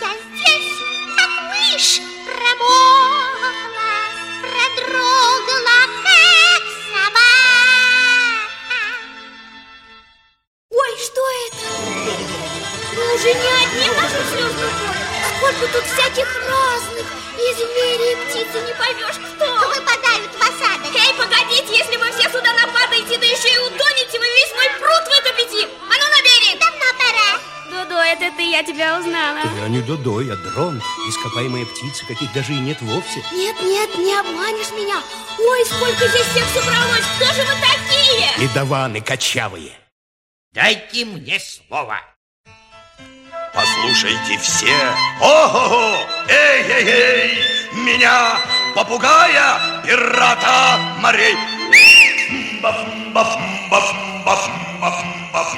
[0.00, 0.78] Я здесь,
[1.16, 3.96] как мышь, промокла,
[4.40, 7.52] продрогла, как собака.
[10.70, 11.68] Ой, что это?
[12.96, 15.15] Мы уже не одни в нашем слезном.
[15.46, 17.06] Сколько тут всяких разных.
[17.38, 19.46] И звери, и птицы, не поймешь кто.
[19.68, 20.90] Выпадают в осадок.
[20.92, 25.04] Эй, погодите, если вы все сюда нападаете, да еще и утонете, вы весь мой пруд
[25.06, 25.68] вытопите.
[25.86, 26.58] А ну, набери.
[26.58, 27.84] Давно пора.
[27.84, 29.38] Дудо, это ты, я тебя узнала.
[29.60, 33.22] Я не Додо, я дрон, ископаемая птица, каких даже и нет вовсе.
[33.32, 35.00] Нет, нет, не обманешь меня.
[35.38, 37.06] Ой, сколько здесь всех собралось.
[37.16, 38.30] Кто же вы такие?
[38.38, 39.78] Ледованы кочавые.
[40.52, 42.00] Дайте мне слово.
[43.56, 44.76] Послушайте все.
[45.18, 45.96] Ого-го!
[46.28, 47.40] Эй-эй-эй!
[47.72, 48.36] Меня,
[48.74, 51.34] попугая, пирата морей.
[52.62, 55.56] Баф-баф-баф-баф-баф-баф.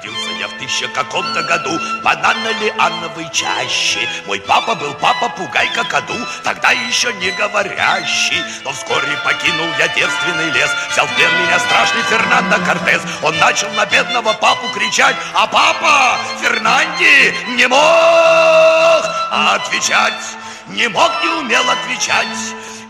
[0.00, 4.08] Родился я в тысяча каком-то году банано-лиановой чаще.
[4.26, 8.42] Мой папа был папа пугай какаду, тогда еще не говорящий.
[8.64, 13.02] Но вскоре покинул я девственный лес, взял в плен меня страшный Фернандо Кортес.
[13.22, 20.36] Он начал на бедного папу кричать, а папа Фернанди не мог отвечать,
[20.68, 22.26] не мог, не умел отвечать.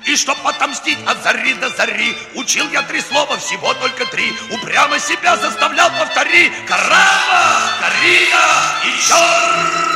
[0.07, 4.33] И чтоб отомстить от зари до зари Учил я три слова, всего только три.
[4.51, 6.51] Упрямо себя заставлял, повтори.
[6.67, 8.47] Карама, Карина
[8.85, 9.91] и черт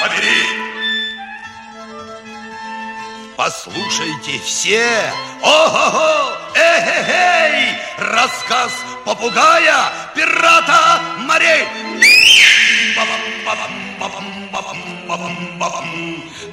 [0.00, 0.66] побери.
[3.36, 5.12] Послушайте все.
[5.42, 8.72] Ого-го, эй-эй-эй Рассказ
[9.04, 11.66] попугая, пирата морей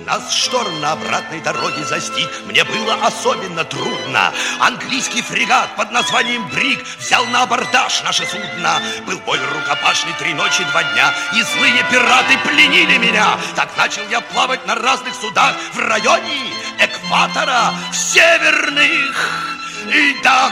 [0.06, 4.32] нас шторм на обратной дороге застиг Мне было особенно трудно.
[4.60, 8.82] Английский фрегат под названием Брик Взял на абордаж наше судно.
[9.08, 13.38] Был бой рукопашный три ночи, два дня И злые пираты пленили меня.
[13.56, 19.58] Так начал я плавать на разных судах В районе экватора В северных
[19.94, 20.52] И да,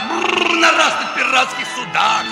[0.54, 2.22] на разных пиратских судах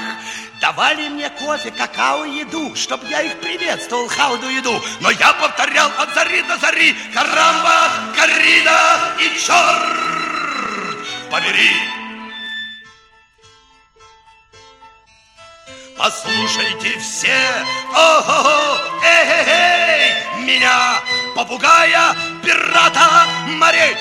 [0.60, 4.78] Давали мне кофе, какао, еду, чтоб я их приветствовал, хауду еду.
[5.00, 10.10] Но я повторял от зари до зари, карамба, коррида и черт
[11.30, 11.72] побери.
[15.96, 17.38] Послушайте все,
[17.94, 21.00] ого-го, эй-эй-эй, меня,
[21.34, 23.96] попугая, пирата морей.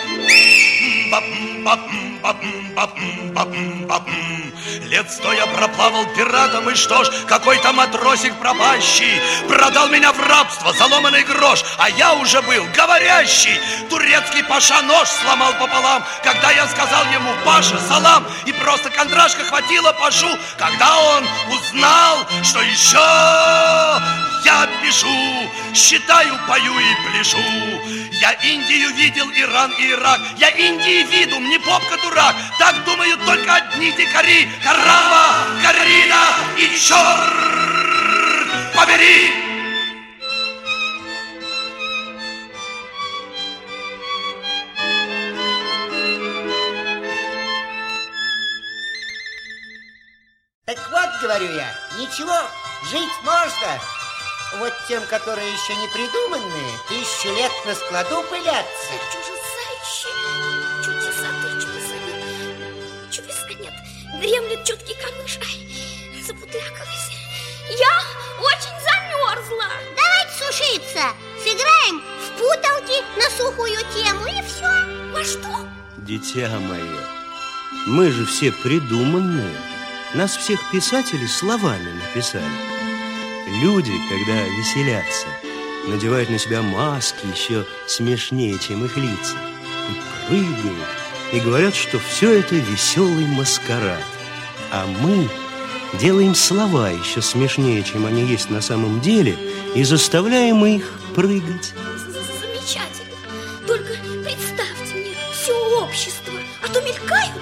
[4.88, 10.74] Лет сто я проплавал пиратом, и что ж, какой-то матросик пропащий Продал меня в рабство,
[10.74, 17.04] заломанный грош, а я уже был говорящий Турецкий паша нож сломал пополам, когда я сказал
[17.14, 22.98] ему Паша, салам И просто кондрашка хватило пашу, когда он узнал, что еще
[24.46, 25.08] я пишу,
[25.74, 27.38] считаю, пою и пляшу.
[28.20, 30.20] Я Индию видел, Иран и Ирак.
[30.38, 32.36] Я Индии виду, не попка дурак.
[32.58, 34.50] Так думают только одни дикари.
[34.62, 36.26] Карама, Карина
[36.58, 37.50] и черт
[38.76, 39.32] побери!
[50.66, 52.36] Так вот, говорю я, ничего,
[52.92, 53.99] жить можно.
[54.58, 58.94] Вот тем, которые еще не придуманные, тысячу лет на складу пылятся.
[59.12, 60.14] Чудесающие,
[60.84, 61.94] чудеса ты, чудеса.
[63.12, 63.74] Чудеса нет,
[64.20, 65.38] дремлет чуткий камыш.
[65.38, 67.12] Ай, запутакалась.
[67.70, 68.02] Я
[68.42, 69.70] очень замерзла.
[69.96, 71.04] Давайте сушиться.
[71.44, 74.70] Сыграем в путалки на сухую тему и все.
[75.14, 75.68] Во что?
[75.98, 77.06] Дитя мое,
[77.86, 79.56] мы же все придуманные.
[80.16, 82.79] Нас всех писатели словами написали.
[83.52, 85.26] Люди, когда веселятся,
[85.88, 89.36] надевают на себя маски еще смешнее, чем их лица.
[89.90, 90.88] И прыгают,
[91.34, 94.04] и говорят, что все это веселый маскарад.
[94.72, 95.28] А мы
[96.00, 99.36] делаем слова еще смешнее, чем они есть на самом деле,
[99.74, 101.74] и заставляем их прыгать.
[101.98, 103.18] Замечательно.
[103.66, 106.34] Только представьте мне все общество,
[106.64, 107.39] а то мелькают.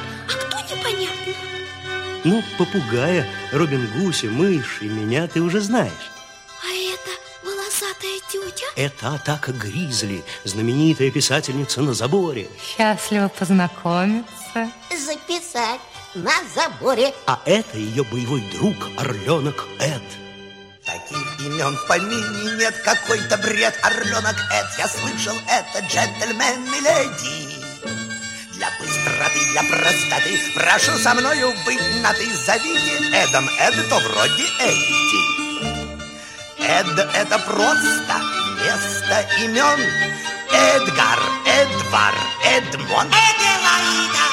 [2.27, 6.11] Ну, попугая, Робин Гуся, мышь и меня ты уже знаешь.
[6.61, 7.11] А это
[7.41, 8.65] волосатая тетя?
[8.75, 12.49] Это атака Гризли, знаменитая писательница на заборе.
[12.61, 14.69] Счастливо познакомиться.
[14.91, 15.79] Записать
[16.15, 17.13] на заборе.
[17.27, 20.03] А это ее боевой друг, орленок Эд.
[20.83, 24.67] Таких имен в помине нет, какой-то бред, орленок Эд.
[24.77, 27.46] Я слышал, это джентльмен и леди.
[29.27, 30.39] Быстроты, для простоты.
[30.53, 33.49] Прошу со мною быть на ты Зовите Эдом.
[33.59, 35.23] Эд, то вроде Эдди.
[36.59, 38.21] Эд— это просто
[38.55, 39.79] вместо имен.
[40.51, 42.15] Эдгар, Эдвар,
[42.45, 43.07] Эдмон.
[43.07, 44.25] Эделаида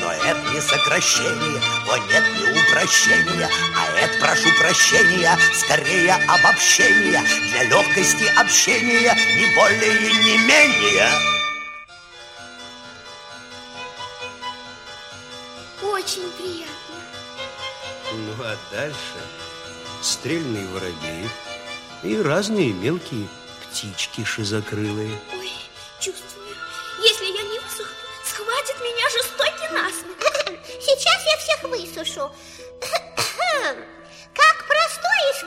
[0.00, 3.48] Но это не сокращение, о нет, не упрощение.
[3.76, 7.22] А это, прошу прощения, скорее обобщение.
[7.50, 11.37] Для легкости общения, не более, не менее
[16.08, 16.96] Очень приятно.
[18.12, 18.96] Ну, а дальше
[20.00, 21.28] стрельные воробьи,
[22.02, 23.28] И разные мелкие
[23.60, 25.20] птички шизокрылые.
[25.34, 25.52] Ой,
[26.00, 26.56] чувствую,
[27.02, 27.92] если я не высохну,
[28.24, 30.62] схватит меня жестокий насмех.
[30.80, 32.32] Сейчас я всех высушу.
[34.32, 34.66] Как и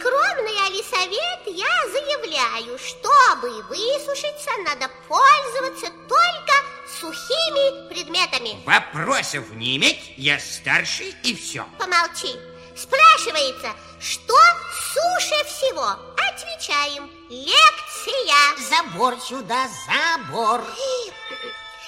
[0.02, 6.54] скромный Алисовет я заявляю, чтобы высушиться, надо пользоваться только
[6.99, 8.64] сухими предметами.
[8.66, 11.66] Вопросов не иметь, я старший и все.
[11.78, 12.36] Помолчи.
[12.76, 14.38] Спрашивается, что
[14.74, 15.88] суше всего?
[16.18, 17.10] Отвечаем.
[17.30, 18.58] Лекция.
[18.70, 20.64] Забор сюда, забор.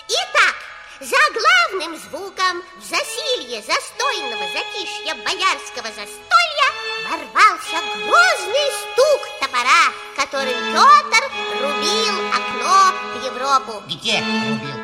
[0.07, 0.55] Итак,
[1.03, 6.69] за главным звуком в засилье застойного затишья боярского застолья
[7.03, 11.23] ворвался грозный стук топора, которым Петр
[11.61, 13.83] рубил окно в Европу.
[13.87, 14.79] Где рубил?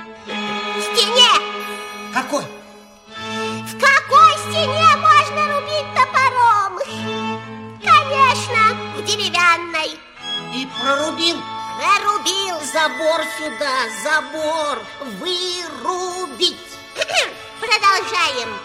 [0.76, 1.32] В стене!
[2.14, 2.44] Какой?
[2.44, 6.80] В какой стене можно рубить топором?
[7.82, 9.98] Конечно, в деревянной.
[10.54, 11.38] И прорубил.
[11.80, 12.60] Прорубил.
[12.74, 14.84] Забор сюда, забор.
[15.00, 16.58] Вырубить.
[17.62, 18.60] Продолжаем.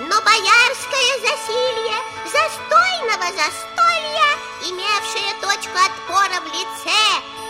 [0.00, 4.30] Но боярское засилье застойного застолья,
[4.62, 6.98] имевшее точку отпора в лице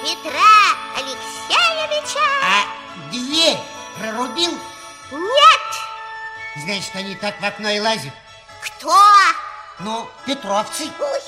[0.02, 2.20] Петра Алексеевича...
[2.44, 3.58] А дверь
[3.98, 4.58] прорубил?
[5.10, 6.64] Нет!
[6.64, 8.12] Значит, они так в окно и лазят.
[8.60, 8.94] Кто?
[9.78, 10.84] Ну, петровцы.
[11.00, 11.20] Ой,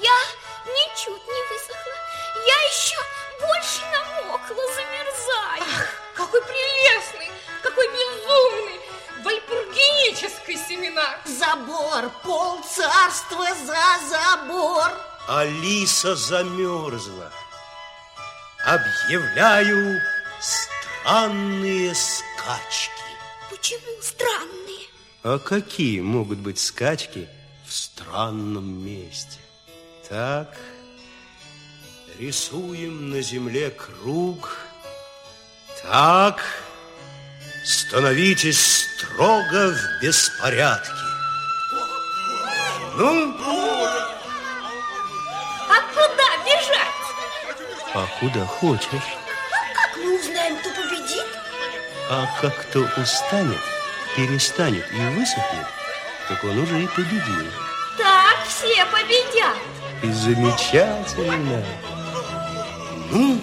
[0.00, 0.18] Я
[0.64, 2.09] ничуть не высохла.
[2.46, 2.96] Я еще
[3.40, 5.86] больше намокла, замерзаю.
[6.14, 7.30] Какой прелестный,
[7.62, 8.80] какой безумный,
[9.24, 11.18] вальпургенический семинар.
[11.24, 14.90] Забор, пол царства за забор.
[15.28, 17.32] Алиса замерзла.
[18.64, 20.00] Объявляю
[20.40, 22.90] странные скачки.
[23.48, 24.86] Почему странные?
[25.22, 27.28] А какие могут быть скачки
[27.66, 29.38] в странном месте?
[30.08, 30.56] Так,
[32.20, 34.56] рисуем на земле круг.
[35.82, 36.44] Так,
[37.64, 40.92] становитесь строго в беспорядке.
[42.96, 43.34] Ну,
[45.68, 47.00] А куда бежать?
[47.94, 49.16] а куда хочешь.
[49.74, 51.26] Как мы узнаем, кто победит?
[52.10, 53.58] А как кто устанет,
[54.16, 55.66] перестанет и высохнет,
[56.28, 57.46] так он уже и победил.
[57.96, 59.56] Так все победят.
[60.02, 61.64] И замечательно.
[63.12, 63.36] Ну,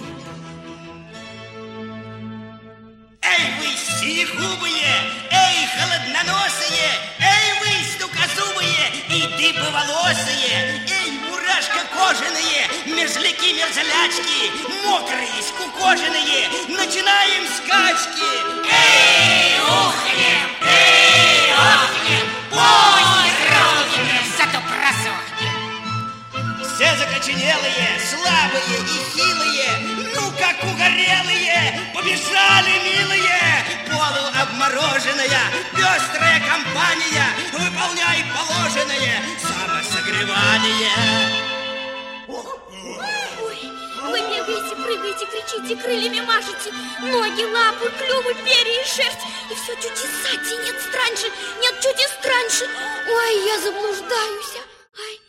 [45.68, 49.18] кричите, крыльями машете, ноги, лапы, клювы, перья и шерсть.
[49.50, 52.68] И все чуть сзади, нет страньше, нет и страньше.
[53.08, 54.56] Ой, я заблуждаюсь.
[54.98, 55.20] Ай,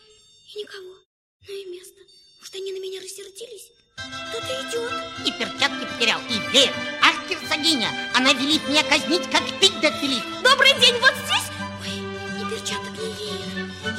[0.53, 0.95] и никого.
[1.47, 1.95] Ну и место.
[2.39, 3.71] Может, они на меня рассердились?
[4.29, 4.91] Кто-то идет.
[5.25, 6.73] И перчатки потерял, и веер.
[7.01, 9.89] Ах, герцогиня, она велит меня казнить, как пить да.
[10.43, 11.58] Добрый день, вот здесь?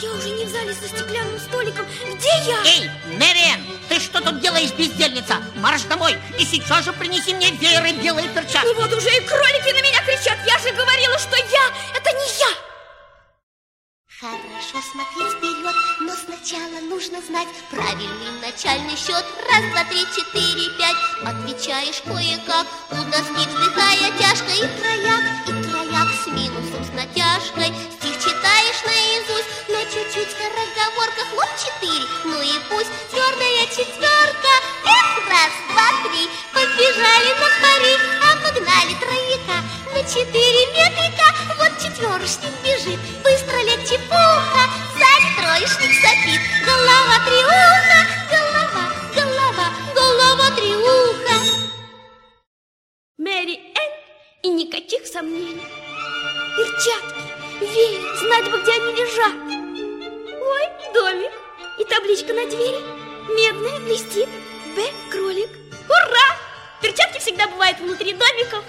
[0.03, 1.84] Я уже не в зале за стеклянным столиком.
[2.07, 2.62] Где я?
[2.64, 5.36] Эй, Мэриэн, ты что тут делаешь, бездельница?
[5.57, 8.70] Марш домой и сейчас же принеси мне веер и белые перчатки.
[8.70, 10.38] И вот уже и кролики на меня кричат.
[10.46, 12.70] Я же говорила, что я, это не я.
[14.20, 19.24] Хорошо смотреть вперед, но сначала нужно знать правильный начальный счет.
[19.51, 20.96] Раз, два, три, четыре, пять.
[21.24, 24.51] Отвечаешь кое-как, у доски вздыхая тяжко.
[24.53, 27.72] И трояк, и трояк с минусом, с натяжкой.
[28.41, 31.26] Читаешь наизусть, но чуть-чуть скороговорка.
[31.28, 34.53] Хлоп, четыре, ну и пусть твердая четверка.
[34.82, 36.24] Эх, раз, два, три,
[36.55, 37.95] побежали на пари,
[38.32, 39.61] обогнали трояка.
[39.93, 41.28] На четыре метрика,
[41.59, 44.64] вот четверочник бежит, быстро легче пуха.
[44.97, 48.84] Сзади троечник сопит, голова три уха, голова,
[49.14, 51.36] голова, голова три уха.
[53.18, 53.93] Мэри Энн
[54.45, 55.66] и никаких сомнений.
[56.57, 59.34] Перчатки, веер, знать бы, где они лежат.
[60.40, 61.32] Ой, домик
[61.78, 62.80] и табличка на двери.
[63.34, 64.28] Медная блестит.
[64.76, 64.82] Б.
[65.11, 65.50] Кролик.
[65.88, 66.36] Ура!
[66.80, 68.64] Перчатки всегда бывают внутри домиков.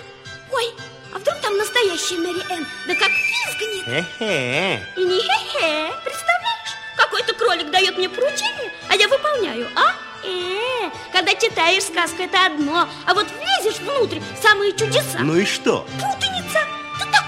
[0.51, 0.73] Ой,
[1.13, 2.65] а вдруг там настоящая Мэри Энн?
[2.87, 3.85] Да как пискнет.
[3.85, 4.87] Хе-хе.
[4.97, 5.93] И не хе-хе.
[6.03, 9.95] Представляешь, какой-то кролик дает мне поручение а я выполняю, а?
[10.23, 15.19] Э, когда читаешь сказку, это одно, а вот влезешь внутрь, самые чудеса.
[15.19, 15.87] Ну и что?
[15.93, 16.19] Путаница.
[16.19, 16.30] Ты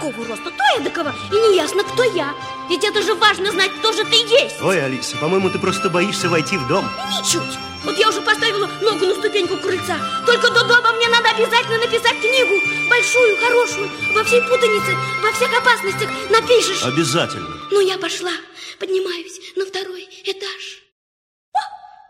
[0.04, 2.36] такого роста, то эдакого, и неясно, кто я.
[2.70, 4.62] Ведь это же важно знать, кто же ты есть.
[4.62, 6.86] Ой, Алиса, по-моему, ты просто боишься войти в дом.
[7.10, 7.58] Ничуть.
[7.84, 9.98] Вот я уже поставила ногу на ступеньку крыльца.
[10.26, 12.90] Только до дома мне надо обязательно написать книгу.
[12.90, 16.84] Большую, хорошую, во всей путанице, во всех опасностях напишешь.
[16.84, 17.48] Обязательно.
[17.72, 18.32] Ну, я пошла,
[18.80, 20.84] поднимаюсь на второй этаж.
[21.54, 21.60] О,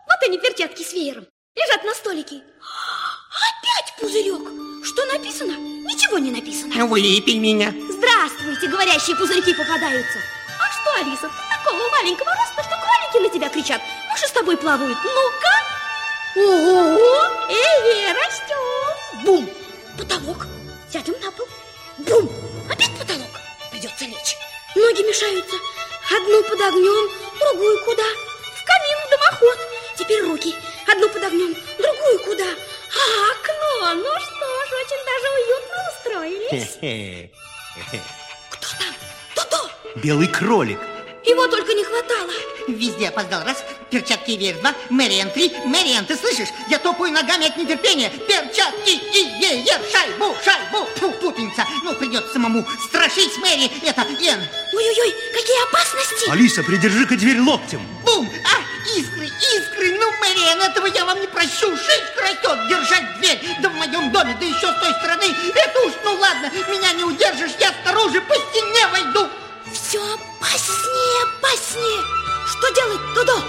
[0.08, 1.26] вот они, перчатки с веером.
[1.56, 2.42] Лежат на столике.
[3.34, 4.42] Опять пузырек.
[4.86, 5.54] Что написано?
[5.88, 6.86] Ничего не написано.
[6.86, 7.74] Выпей меня.
[7.90, 10.20] Здравствуйте, говорящие пузырьки попадаются.
[10.60, 13.82] А что, Алиса, ты такого маленького роста, что кролики на тебя кричат.
[14.12, 14.98] Мыши с тобой плавают.
[15.04, 15.54] Ну-ка.
[16.36, 17.00] Ого!
[17.50, 19.24] Эй, растем.
[19.26, 19.50] Бум!
[19.98, 20.48] Потолок.
[20.92, 21.48] Сядем на пол.
[22.00, 22.30] Бум!
[22.70, 23.30] Опять потолок.
[23.72, 24.38] Придется лечь.
[24.76, 25.56] Ноги мешаются.
[26.12, 27.10] Одну под огнем,
[27.40, 28.04] другую куда?
[28.04, 29.73] В камин, в дымоход.
[29.98, 30.54] Теперь руки.
[30.92, 32.46] Одну под огнем, другую куда?
[32.46, 33.94] А, окно.
[33.96, 37.30] Ну что ж, очень даже уютно устроились.
[38.50, 38.94] Кто там?
[39.36, 39.62] Дудо!
[40.02, 40.80] Белый кролик.
[41.26, 42.32] Его только не хватало.
[42.68, 43.44] Везде опоздал.
[43.44, 45.54] Раз, перчатки вверх, два, Мэриэн, три.
[45.66, 46.50] Мэриэн, ты слышишь?
[46.68, 48.10] Я топаю ногами от нетерпения.
[48.10, 50.86] Перчатки и веер, шайбу, шайбу.
[50.98, 51.66] Фу, путаница.
[51.84, 53.72] Ну, придется самому страшить Мэри.
[53.86, 54.42] Это Эн.
[54.74, 56.30] Ой-ой-ой, какие опасности!
[56.30, 57.82] Алиса, придержи-ка дверь локтем.
[58.06, 58.30] Бум!
[58.44, 59.98] А, искры, искры!
[59.98, 61.76] Ну, Мэриэн, этого я вам не прощу.
[61.78, 63.40] Шишка растет, держать дверь.
[63.62, 65.26] Да в моем доме, да еще с той стороны.
[65.56, 69.30] Это уж, ну ладно, меня не удержишь, я снаружи по стене войду.
[69.74, 72.04] Все опаснее, опаснее.
[72.46, 73.44] Что делать, Дудо?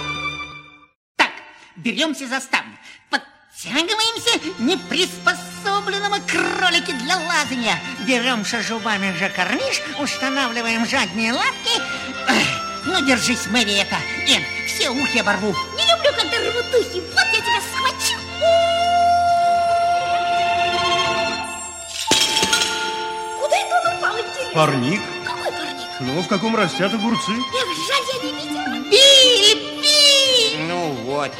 [1.16, 1.30] Так,
[1.76, 2.78] беремся за ставню.
[3.10, 7.78] Подтягиваемся неприспособленного кролики для лазания.
[8.06, 11.78] Беремся зубами за карниш, устанавливаем задние лапки.
[12.26, 13.96] Эх, ну, держись, Мэри, это.
[14.26, 15.54] Эн, все ухи оборву.
[15.76, 17.00] Не люблю, когда рвут ухи.
[17.00, 18.16] Вот я тебя схвачу.
[23.40, 24.54] Куда это он упал, интересно?
[24.54, 25.13] Парник.
[26.01, 27.32] Ну, в каком растят огурцы.
[27.32, 28.64] Эх, жаль, я не видела.
[28.90, 30.66] Билли, Билли!
[30.68, 31.30] Ну вот,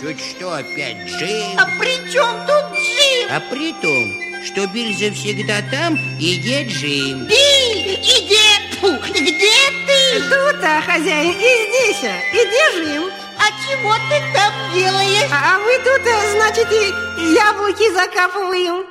[0.00, 1.56] чуть что опять Джим.
[1.56, 3.28] А при чем тут Джим?
[3.30, 7.26] А при том, что Биль завсегда там и где Джим.
[7.26, 8.40] Билли, и где?
[8.80, 10.20] Фу, где ты?
[10.28, 13.10] Тут, а, хозяин, и здесь, а, и держим.
[13.38, 15.30] А чего ты там делаешь?
[15.30, 18.84] А вы тут, а, значит, и яблоки закапываем.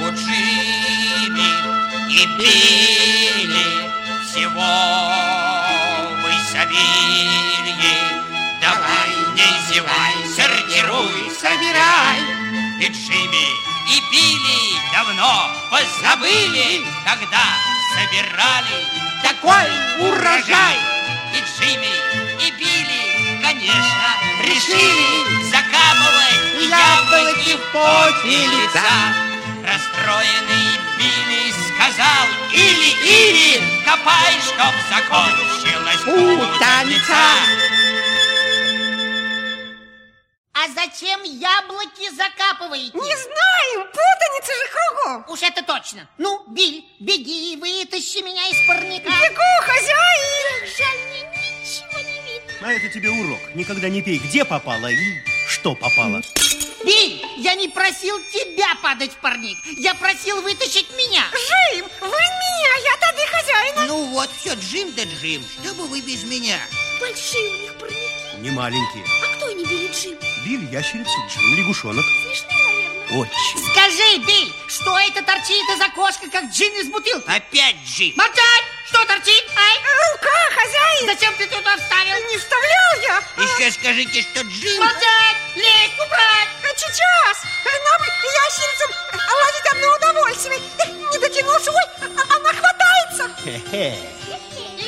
[0.00, 1.71] У Джимми
[2.12, 3.90] и Билли
[4.26, 4.74] всего
[6.20, 8.00] в изобилии.
[8.60, 12.20] Давай, не зевай, сортируй, собирай.
[12.80, 13.48] И Джимми,
[13.88, 17.44] и Билли давно позабыли, когда
[17.94, 18.84] собирали
[19.22, 19.68] такой
[20.06, 20.76] урожай.
[21.34, 21.94] И Джимми,
[22.46, 24.08] и Билли, конечно,
[24.42, 29.14] решили закапывать яблоки в поте лица.
[29.64, 37.14] Расстроенный Билли сказал Или-или, копай, чтоб закончилась путаница
[40.54, 42.96] А зачем яблоки закапываете?
[42.96, 45.24] Не знаем, путаница же кругом.
[45.28, 46.08] Уж это точно.
[46.18, 49.10] Ну, Биль, беги и вытащи меня из парника.
[49.10, 50.66] Бегу, хозяин.
[50.78, 51.22] Жаль, мне
[51.60, 52.68] ничего не видно.
[52.68, 53.40] А это тебе урок.
[53.54, 54.98] Никогда не пей, где попало и
[55.48, 56.22] что попало.
[56.84, 59.58] Биль, я не просил тебя падать в парник.
[59.78, 61.24] Я просил вытащить меня.
[61.32, 63.84] Жим, вы меня, я тады хозяина.
[63.86, 66.58] Ну вот, все, Джим да Джим, что бы вы без меня?
[67.00, 68.40] Большие у них парники.
[68.40, 69.04] Не маленькие.
[69.22, 70.18] А кто они били Джим?
[70.44, 72.04] Биль, ящерица, Джим, лягушонок.
[72.04, 73.20] Смешные, наверное.
[73.20, 73.72] Очень.
[73.72, 77.24] Скажи, Биль, что это торчит из окошка, как джин из бутылки?
[77.28, 78.12] Опять Джим.
[78.16, 78.64] Молчать!
[78.86, 79.44] Что торчит?
[79.56, 79.76] Ай!
[80.12, 81.06] Рука, хозяин.
[81.06, 82.16] Зачем ты туда вставил?
[82.28, 83.22] Не вставлял я.
[83.44, 84.78] Еще скажите, что Джим...
[84.80, 85.36] Молчать!
[85.56, 86.48] Лезть, убрать!
[86.64, 87.42] А Сейчас.
[87.64, 90.60] Нам, ящерицам, лазить одно удовольствие.
[91.12, 93.30] Не дотянулся, ой, а- она хватается.
[93.44, 94.21] Хе-хе.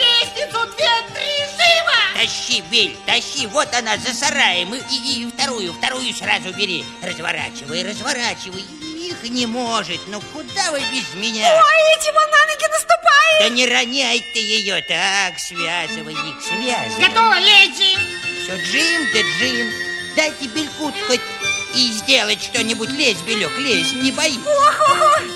[0.05, 1.98] Лестницу две, три, живо!
[2.14, 4.74] Тащи, Биль, тащи, вот она за сараем.
[4.74, 6.84] И, и- и вторую, вторую сразу бери.
[7.02, 8.64] Разворачивай, разворачивай.
[9.05, 11.46] Их не может, ну куда вы без меня?
[11.62, 13.38] Ой, эти вон на ноги наступает.
[13.40, 17.09] Да не роняй ты ее, так, связывай их, связывай.
[17.09, 18.00] Готово, лезем!
[18.44, 19.72] Все, Джим да Джим,
[20.16, 21.20] дайте Белькут хоть
[21.74, 22.90] и сделать что-нибудь.
[22.90, 24.38] Лезь, Белек, лезь, не боись.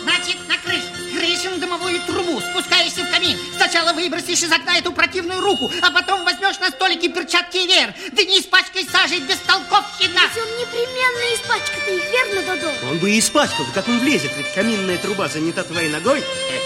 [0.02, 0.82] Значит, на крышу.
[1.12, 2.40] Крыши на дымовую трубу.
[2.40, 3.38] Спускаешься в камин.
[3.56, 7.94] Сначала выбросишь из окна эту противную руку, а потом возьмешь на столике перчатки и веер.
[8.12, 10.20] Да не испачкай сажей бестолковщина.
[10.34, 12.90] Ведь он непременно испачкает их, верно, Додо?
[12.90, 16.22] Он бы и испачкал, да как он влезет, ведь каминная труба занята твоей ногой.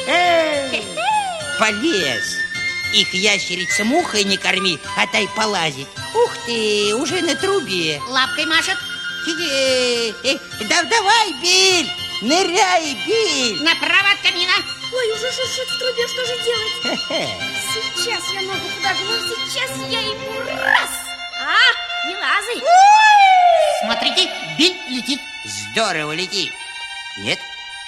[0.07, 0.83] Хе-хе.
[1.59, 2.37] Полез.
[2.95, 5.89] Их ящерица мухой не корми, а тай полазит.
[6.15, 8.01] Ух ты, уже на трубе.
[8.09, 8.77] Лапкой машет.
[9.25, 10.13] Э,
[10.69, 11.89] да, давай, Биль,
[12.23, 13.63] ныряй, Биль.
[13.63, 14.53] Направо от камина.
[14.93, 16.75] Ой, уже шуршит в трубе, что же делать?
[17.97, 20.91] Сейчас я ногу подогну, сейчас я ему раз.
[21.41, 22.63] А, не лазай.
[23.85, 25.21] Смотрите, Биль летит.
[25.45, 26.53] Здорово летит.
[27.19, 27.39] Нет,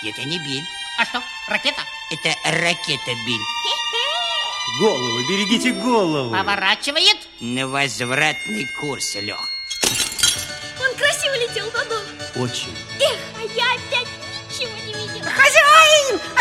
[0.03, 0.65] это не Биль.
[0.99, 1.83] А что, ракета?
[2.11, 3.41] Это ракета Биль.
[4.81, 6.35] Голову, берегите голову.
[6.35, 7.17] Поворачивает.
[7.41, 9.39] На возвратный курс лег.
[10.81, 11.97] Он красиво летел, Даду.
[12.37, 12.77] Очень.
[13.01, 13.94] Эх, а я опять.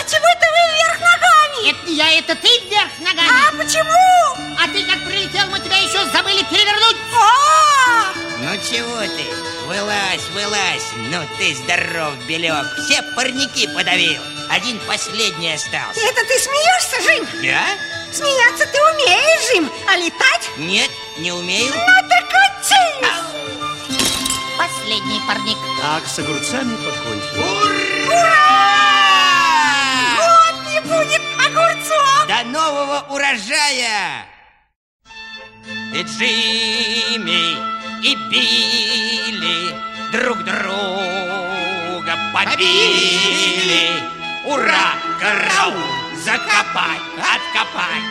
[0.03, 1.69] А чего это вы вверх ногами?
[1.69, 3.47] Это не я, это ты вверх ногами.
[3.47, 4.57] А почему?
[4.59, 6.97] А ты как прилетел, мы тебя еще забыли перевернуть.
[7.15, 8.11] А!
[8.39, 9.23] Ну чего ты?
[9.65, 10.91] Вылазь, вылазь.
[11.09, 12.65] Ну ты здоров, Белек.
[12.83, 14.21] Все парники подавил.
[14.49, 16.01] Один последний остался.
[16.01, 17.41] Это ты смеешься, Жим?
[17.41, 17.63] Я?
[18.11, 20.49] Смеяться ты умеешь, Жим, а летать?
[20.57, 21.73] Нет, не умею.
[21.73, 23.07] Ну так учись!
[24.57, 25.57] Последний парник.
[25.81, 27.41] Так, с огурцами покончили.
[27.41, 28.92] Вот
[30.83, 32.27] не будет огурцов!
[32.27, 34.25] До нового урожая!
[35.93, 37.57] И Джимми,
[38.03, 39.75] и Билли
[40.11, 43.91] друг друга побили.
[44.45, 44.95] Ура!
[45.19, 45.73] Караул!
[46.15, 48.01] Закопай, откопай!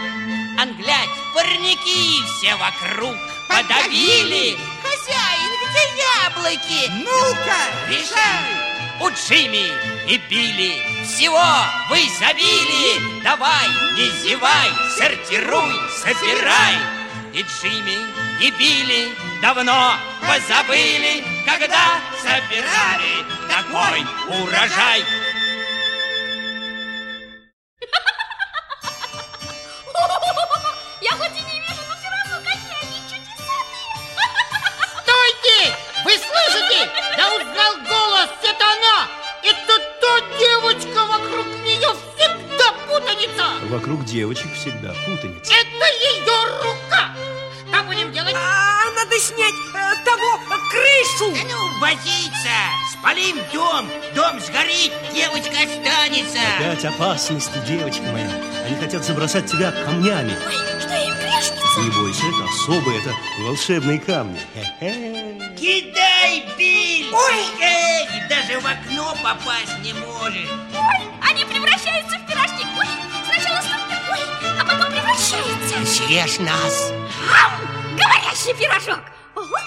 [0.59, 3.17] Англять, парники все вокруг
[3.49, 4.57] подавили.
[4.83, 5.85] Хозяин, где
[6.25, 6.91] яблоки?
[7.05, 8.73] Ну-ка, решай!
[9.01, 11.45] У Джимми и Билли всего
[11.89, 13.23] вы забили.
[13.23, 16.77] Давай, не зевай, сортируй, собирай.
[17.33, 17.99] И Джимми,
[18.41, 19.95] и Билли давно
[20.27, 25.05] позабыли, когда собирали такой урожай.
[31.01, 33.65] Я хоть и не вижу, но все равно какие они чудесные.
[35.03, 35.77] Стойте!
[36.05, 36.91] Вы слышите?
[37.17, 39.09] Я узнал голос, это она!
[39.43, 43.45] Это та девочка, вокруг нее всегда путаница!
[43.71, 45.53] Вокруг девочек всегда путаница.
[45.53, 47.15] Это ее рука!
[47.73, 48.35] Что будем делать?
[48.37, 51.33] А, надо снять э, того э, крышу!
[51.35, 52.51] Да ну, возиться!
[52.93, 56.39] Спалим дом, дом сгорит, девочка останется.
[56.59, 58.31] Опять опасности, девочка моя.
[58.67, 60.37] Они хотят забросать тебя камнями.
[60.47, 61.81] Ой, что им грешница?
[61.81, 64.41] Не бойся, это особые, это волшебные камни.
[65.57, 67.09] Кидай, Биль!
[67.13, 67.45] Ой!
[67.61, 70.51] Эй, даже в окно попасть не можешь.
[70.75, 72.32] Ой, они превращаются в
[75.13, 75.87] а превращаются.
[75.87, 76.93] Съешь нас.
[77.31, 79.01] Ам, говорящий пирожок.
[79.35, 79.59] Ого,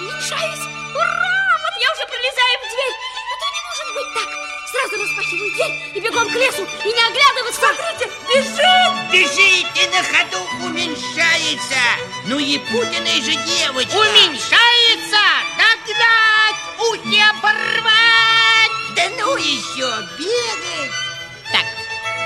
[0.00, 0.66] уменьшаюсь.
[0.94, 2.96] Ура, вот я уже пролезаю в дверь.
[3.32, 4.28] Это не может быть так.
[4.72, 6.66] Сразу распахиваю дверь и бегом к лесу.
[6.84, 7.60] И не оглядываться.
[7.60, 8.92] Смотрите, бежит.
[9.12, 11.82] Бежит и на ходу уменьшается.
[12.26, 13.96] Ну и путаная же девочка.
[13.96, 15.22] Уменьшается!
[15.56, 16.58] Догнать!
[16.78, 18.72] Ухи оборвать!
[18.96, 19.88] Да ну еще
[20.18, 20.92] бегать.
[21.52, 21.64] Так,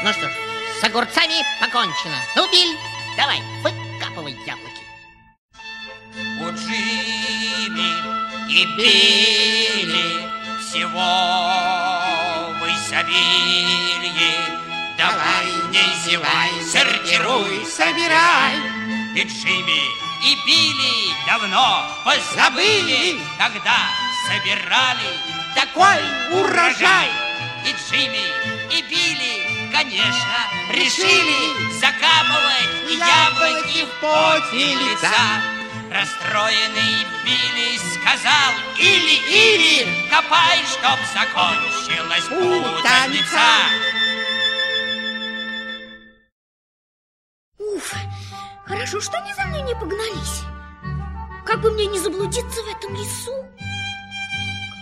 [0.02, 0.32] ну что ж,
[0.80, 2.16] с огурцами покончено.
[2.34, 2.78] Ну, Биль,
[3.16, 4.82] давай, выкапывай яблоки.
[6.40, 7.92] У Джимми
[8.48, 10.28] и Билли
[10.60, 11.00] всего
[12.58, 14.40] в изобилии.
[14.96, 18.56] Давай, не зевай, сортируй, собирай.
[19.14, 19.84] И Джимми
[20.24, 23.90] и Билли давно позабыли, когда
[24.26, 25.18] собирали
[25.54, 26.00] такой
[26.40, 27.10] урожай.
[27.66, 28.24] И Джимми,
[28.70, 29.39] и Билли,
[29.70, 30.36] конечно,
[30.70, 35.42] решили закапывать яблоки в поте лица.
[35.90, 43.40] Расстроенный Билли сказал Или-или, копай, чтоб закончилась путаница
[47.58, 47.94] Уф,
[48.64, 50.42] хорошо, что они за мной не погнались.
[51.44, 53.34] Как бы мне не заблудиться в этом лесу.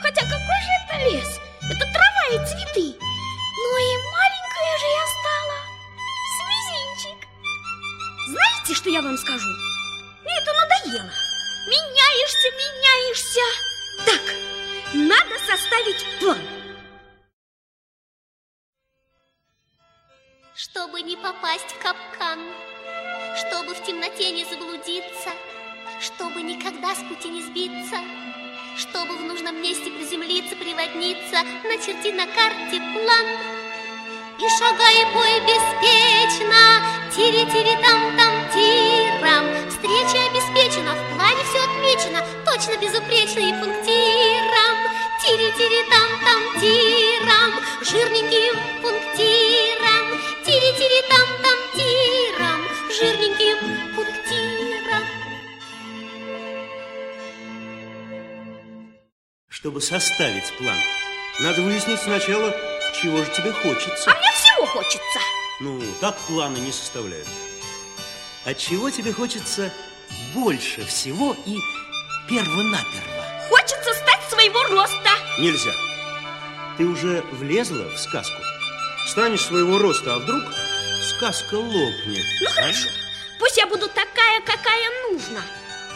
[0.02, 1.40] Хотя какой же это лес?
[1.62, 2.98] Это трава и цветы.
[3.00, 4.17] Ну и
[4.58, 5.56] маленькая же я стала.
[6.26, 7.08] С.
[8.30, 9.48] Знаете, что я вам скажу?
[10.22, 11.10] Мне это надоело.
[11.66, 13.40] Меняешься, меняешься.
[14.06, 14.20] Так,
[14.94, 16.38] надо составить план.
[20.54, 22.40] Чтобы не попасть в капкан,
[23.36, 25.30] чтобы в темноте не заблудиться,
[26.00, 27.98] чтобы никогда с пути не сбиться,
[28.76, 33.67] чтобы в нужном месте приземлиться, приводниться, начерти на карте план.
[34.40, 36.62] И шагай, бой беспечно,
[37.10, 39.46] тири-тири-там-там-тирам.
[39.68, 44.76] Встреча обеспечена, в плане все отмечено, точно безупречно и пунктиром.
[45.20, 47.50] Тири-тири-там-там-тирам,
[47.82, 50.06] жирненьким пунктиром.
[50.46, 52.60] Тири-тири-там-там-тирам,
[52.96, 53.58] жирненьким
[53.96, 55.04] пунктиром.
[59.48, 60.78] Чтобы составить план,
[61.40, 62.54] надо выяснить сначала,
[63.00, 64.10] чего же тебе хочется.
[64.10, 65.20] А мне всего хочется.
[65.60, 67.28] Ну, так планы не составляют.
[68.44, 69.72] А чего тебе хочется
[70.34, 71.58] больше всего и
[72.28, 73.24] перво-наперво?
[73.48, 75.10] Хочется стать своего роста.
[75.38, 75.72] Нельзя.
[76.76, 78.40] Ты уже влезла в сказку.
[79.06, 80.42] Станешь своего роста, а вдруг
[81.16, 82.24] сказка лопнет.
[82.40, 82.52] Ну, а?
[82.52, 82.88] хорошо.
[83.38, 85.42] Пусть я буду такая, какая нужна.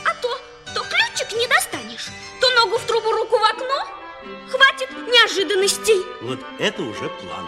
[0.05, 0.40] А то,
[0.74, 2.09] то ключик не достанешь,
[2.40, 4.01] то ногу в трубу, руку в окно.
[4.49, 6.03] Хватит неожиданностей.
[6.23, 7.47] Вот это уже план.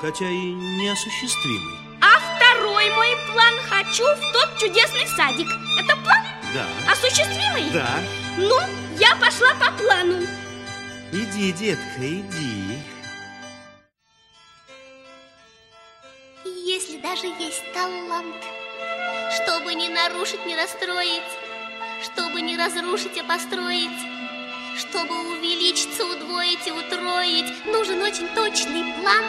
[0.00, 1.78] Хотя и неосуществимый.
[2.00, 5.48] А второй мой план хочу в тот чудесный садик.
[5.82, 6.24] Это план?
[6.54, 6.66] Да.
[6.92, 7.70] Осуществимый?
[7.70, 8.00] Да.
[8.38, 8.58] Ну,
[8.98, 10.26] я пошла по плану.
[11.12, 12.78] Иди, детка, иди.
[16.44, 18.36] Если даже есть талант,
[19.34, 21.22] чтобы не нарушить, не расстроить,
[22.02, 23.90] чтобы не разрушить, а построить,
[24.80, 29.24] чтобы увеличиться, удвоить и утроить, нужен очень точный план.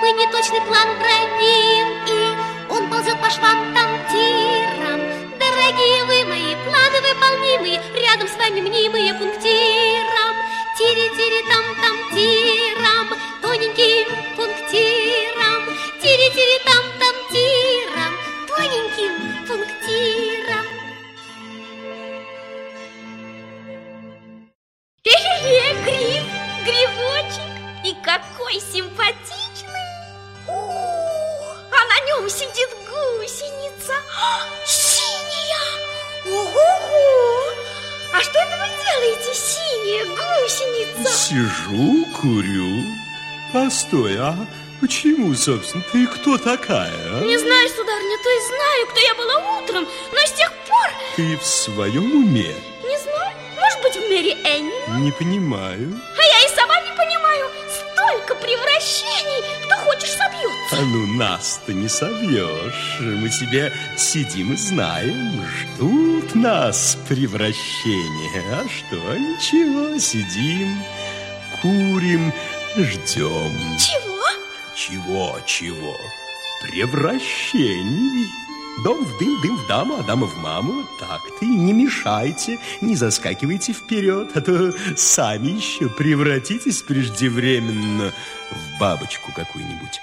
[0.00, 5.00] Мы не точный план броним, и он ползет по швам там тирам.
[5.38, 10.34] Дорогие вы мои, планы выполнимые, рядом с вами мнимые пунктиром.
[10.78, 13.08] Тири-тири-там-там тирам,
[13.42, 15.64] тоненьким пунктиром.
[16.00, 16.99] Тири-тири-там-там тирам,
[28.50, 29.86] какой симпатичный.
[30.48, 33.94] О, а на нем сидит гусеница.
[34.18, 35.60] А, Синяя.
[36.26, 37.54] Ого!
[38.12, 41.12] А что это вы делаете, синяя гусеница?
[41.16, 42.84] Сижу, курю.
[43.52, 44.34] Постой, а
[44.80, 46.92] почему, собственно, ты кто такая?
[46.92, 47.20] а?
[47.24, 51.36] Не знаю, сударыня, то есть знаю, кто я была утром, но с тех пор Ты
[51.36, 52.54] в своем уме?
[52.84, 53.32] не знаю.
[53.60, 55.02] Может быть, в Мэри Энни?
[55.04, 56.00] Не понимаю.
[56.18, 57.29] А я и сама не понимаю.
[58.10, 60.76] Столько превращений, кто хочешь собьется.
[60.76, 62.98] А ну нас-то не совьешь.
[62.98, 68.42] Мы себе сидим и знаем, ждут нас превращения.
[68.52, 70.82] А что, ничего, сидим,
[71.62, 72.32] курим,
[72.76, 73.78] ждем.
[73.78, 74.26] Чего?
[74.74, 75.96] Чего, чего?
[76.62, 78.28] Превращений.
[78.82, 80.84] Дом в дым, дым в даму, а дама в маму.
[80.98, 88.12] Так-то и не мешайте, не заскакивайте вперед, а то сами еще превратитесь преждевременно
[88.50, 90.00] в бабочку какую-нибудь.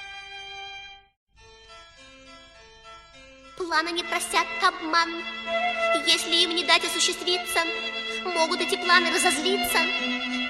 [3.58, 5.10] Планы не просят обман.
[6.06, 7.62] Если им не дать осуществиться,
[8.24, 9.80] могут эти планы разозлиться.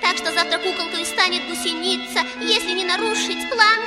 [0.01, 3.79] Так что завтра куколкой станет гусеница, если не нарушить план.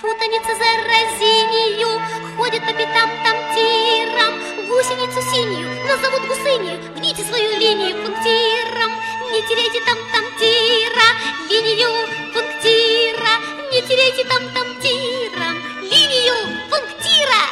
[0.00, 2.00] Путаница за разинию
[2.36, 4.38] ходит по пятам там тирам.
[4.68, 6.78] Гусеницу синюю назовут гусынью.
[6.94, 8.92] Гните свою линию пунктиром.
[9.32, 11.08] Не теряйте там там тира,
[11.50, 11.90] линию
[12.32, 13.34] пунктира.
[13.72, 16.34] Не теряйте там там тиром, линию
[16.70, 17.42] пунктира.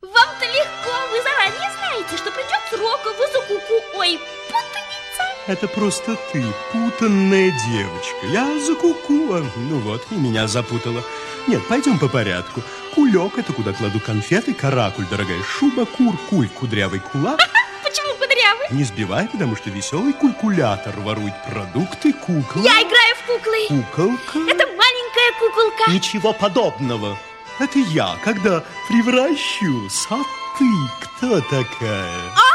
[0.00, 3.98] Вам-то легко, вы заранее знаете, что придет срок, а вы за куку.
[3.98, 4.18] Ой,
[4.48, 5.11] путаница.
[5.48, 8.26] Это просто ты, путанная девочка.
[8.30, 9.34] Я за куку.
[9.34, 11.02] а, Ну вот, и меня запутала.
[11.48, 12.62] Нет, пойдем по порядку.
[12.94, 17.40] Кулек– это куда кладу конфеты, каракуль, дорогая шуба, кур, куль, кудрявый кулак.
[17.82, 18.68] Почему кудрявый?
[18.70, 22.62] Не сбивай, потому что веселый кулькулятор ворует продукты, кукла.
[22.62, 23.66] Я играю в куклы.
[23.68, 24.38] Куколка?
[24.48, 25.90] Это маленькая куколка.
[25.90, 27.18] Ничего подобного.
[27.58, 30.06] Это я, когда превращусь.
[30.10, 30.18] А
[30.58, 30.64] ты
[31.00, 32.12] кто такая?
[32.14, 32.51] Ты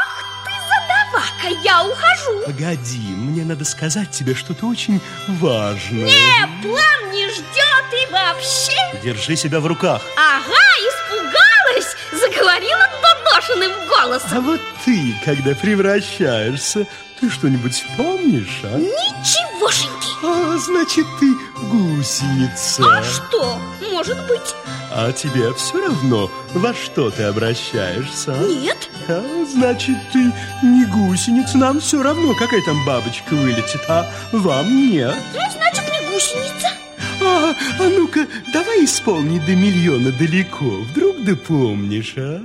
[1.08, 2.42] задавака, я ухожу.
[2.46, 6.06] Погоди, мне надо сказать тебе что-то очень важное.
[6.06, 9.00] Не, план не ждет и вообще.
[9.02, 10.02] Держи себя в руках.
[10.16, 10.54] Ага,
[10.88, 14.30] испугалась, заговорила доношенным голосом.
[14.32, 16.86] А вот ты, когда превращаешься,
[17.20, 18.78] ты что-нибудь помнишь, а?
[18.78, 20.08] Ничегошеньки.
[20.22, 21.34] А, значит, ты
[21.66, 22.84] гусеница.
[22.84, 23.60] А что?
[23.90, 24.54] Может быть.
[24.90, 28.32] А тебе все равно, во что ты обращаешься?
[28.32, 28.42] а?
[28.42, 28.88] Нет.
[29.08, 30.32] А, значит, ты
[30.62, 35.14] не гусеница, нам все равно, какая там бабочка вылетит, а вам нет.
[35.34, 36.68] Ну, значит, не гусеница.
[37.22, 42.40] А, а ну-ка, давай исполни до миллиона далеко, вдруг да помнишь, а?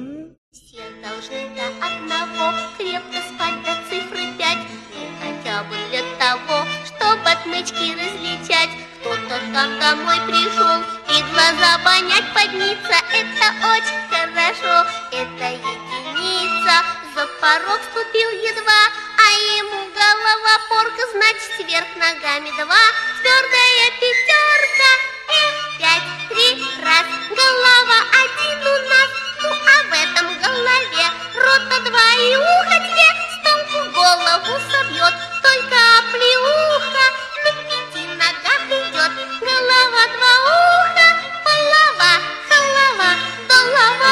[0.51, 4.57] Все должны до одного крепко спать до цифры пять.
[4.93, 8.69] Ну, хотя бы для того, чтобы отмычки различать.
[9.01, 10.81] Кто-то там домой пришел
[11.14, 16.74] и глаза понять подниться, это очень хорошо, это единица.
[17.14, 18.84] За порог вступил едва,
[19.20, 22.82] а ему голова порка, значит вверх ногами два.
[23.22, 24.91] Твердая пятерка,
[25.30, 29.09] эх, пять, три, раз, голова один у нас,
[29.43, 31.05] ну а в этом голове
[31.36, 36.62] рота два и ухо две, столбу голову собьет, только оплеут.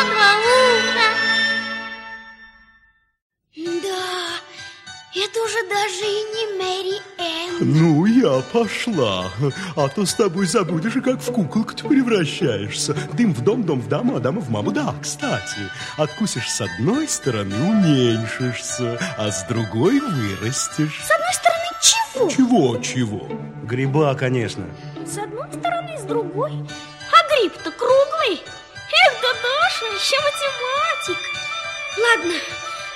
[0.01, 1.09] Бабла-уха!
[3.55, 4.39] Да,
[5.15, 7.57] это уже даже и не Мэри Энн.
[7.59, 9.31] Ну, я пошла,
[9.75, 12.95] а то с тобой забудешь, как в куколку ты превращаешься.
[13.13, 14.71] Дым в дом, дом в даму, а дама в маму.
[14.71, 20.99] Да, кстати, откусишь с одной стороны, уменьшишься, а с другой вырастешь.
[21.05, 22.29] С одной стороны чего?
[22.29, 23.29] Чего, чего?
[23.63, 24.65] Гриба, конечно.
[25.05, 26.53] С одной стороны, с другой.
[27.11, 28.41] А гриб-то круглый.
[28.93, 31.19] Эх, да Даша, еще математик.
[31.97, 32.35] Ладно,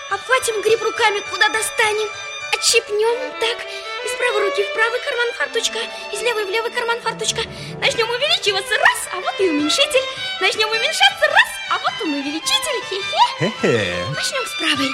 [0.10, 2.10] обхватим гриб руками, куда достанем.
[2.54, 3.58] Отщипнем так.
[4.06, 5.80] Из правой руки в правый карман фарточка,
[6.14, 7.42] из левой в левый карман фарточка.
[7.80, 10.04] Начнем увеличиваться, раз, а вот и уменьшитель.
[10.42, 13.26] Начнем уменьшаться, раз, а вот он увеличитель, хе-хе.
[13.40, 14.06] Хе-хе.
[14.16, 14.92] Начнем с правой.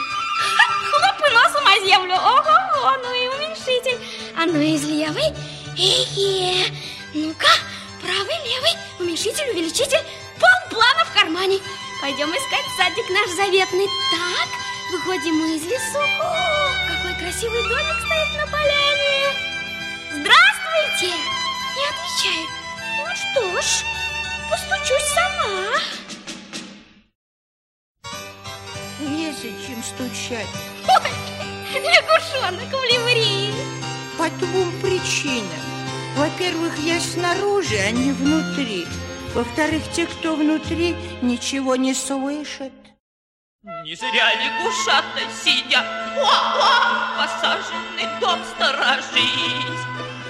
[0.90, 2.16] Хлоп и носом о землю.
[2.16, 4.00] Ого, ну и уменьшитель.
[4.38, 5.36] А ну из левой.
[5.76, 6.72] Хе-хе.
[7.14, 7.52] Ну-ка,
[8.02, 10.04] правый, левый, уменьшитель, увеличитель.
[10.42, 11.60] Полплана в кармане.
[12.02, 13.88] Пойдем искать садик наш заветный.
[14.12, 14.50] Так,
[14.92, 16.00] выходим мы из лесу.
[16.00, 19.32] О, какой красивый домик стоит на поляне.
[20.10, 21.16] Здравствуйте.
[21.78, 22.50] Не отвечает.
[22.98, 23.84] Ну что ж,
[24.50, 25.78] постучусь сама.
[29.00, 30.48] Незачем стучать.
[30.88, 31.12] Ой,
[31.80, 33.54] лягушонок в ливрее.
[34.18, 35.72] По двум причинам.
[36.16, 38.88] Во-первых, я снаружи, а не внутри.
[39.34, 42.74] Во-вторых, те, кто внутри, ничего не слышат.
[43.86, 45.86] Не зря лягушата сидят,
[46.18, 49.80] о-о, посаженный дом сторожить.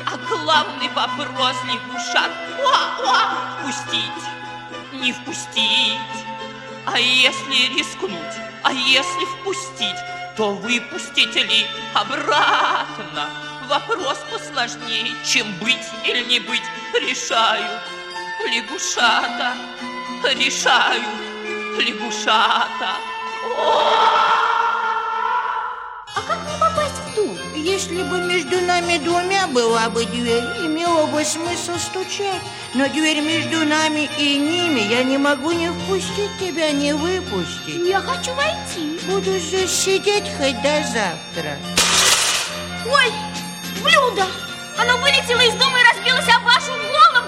[0.05, 2.29] А главный вопрос лягушат,
[2.59, 4.23] о-о, впустить,
[4.93, 5.97] не впустить.
[6.85, 9.97] А если рискнуть, а если впустить,
[10.37, 13.29] то выпустить ли обратно?
[13.67, 16.61] Вопрос посложнее, чем быть или не быть,
[16.93, 17.81] решают
[18.47, 19.53] лягушата,
[20.23, 21.05] решают
[21.77, 22.97] лягушата.
[26.13, 27.37] А как мне попасть в дом?
[27.55, 32.41] Если бы между нами двумя была бы дверь, имело бы смысл стучать.
[32.73, 37.87] Но дверь между нами и ними, я не могу не впустить тебя, не выпустить.
[37.87, 38.99] Я хочу войти.
[39.07, 41.57] Буду здесь сидеть хоть до завтра.
[42.85, 43.11] Ой,
[43.83, 44.25] блюдо!
[44.77, 46.80] Оно вылетело из дома и разбилось об вашу.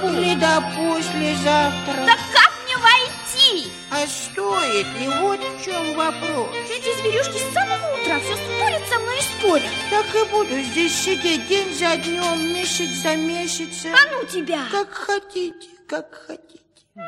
[0.03, 2.05] Или до послезавтра.
[2.05, 3.71] Так как мне войти?
[3.89, 5.07] А стоит ли?
[5.21, 6.49] Вот в чем вопрос.
[6.69, 9.71] Эти зверюшки с самого утра все спорят со мной и спорят.
[9.89, 13.93] Так и буду здесь сидеть день за днем, месяц за месяцем.
[13.93, 14.65] А ну тебя!
[14.71, 16.63] Как хотите, как хотите.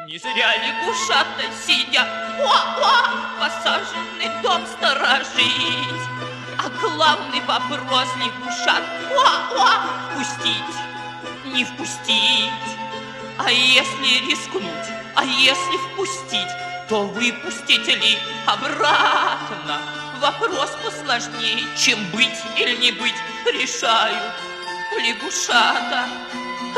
[0.08, 2.08] Не зря лягушата сидят,
[2.40, 6.02] о-о, посаженный дом сторожить.
[6.58, 10.76] А главный вопрос лягушат, о-о, впустить,
[11.54, 12.85] не впустить.
[13.38, 16.48] А если рискнуть, а если впустить,
[16.88, 18.18] то выпустить ли
[18.48, 19.82] обратно?
[20.22, 23.16] Вопрос посложнее, чем быть или не быть,
[23.46, 24.34] решают
[24.98, 26.08] лягушата,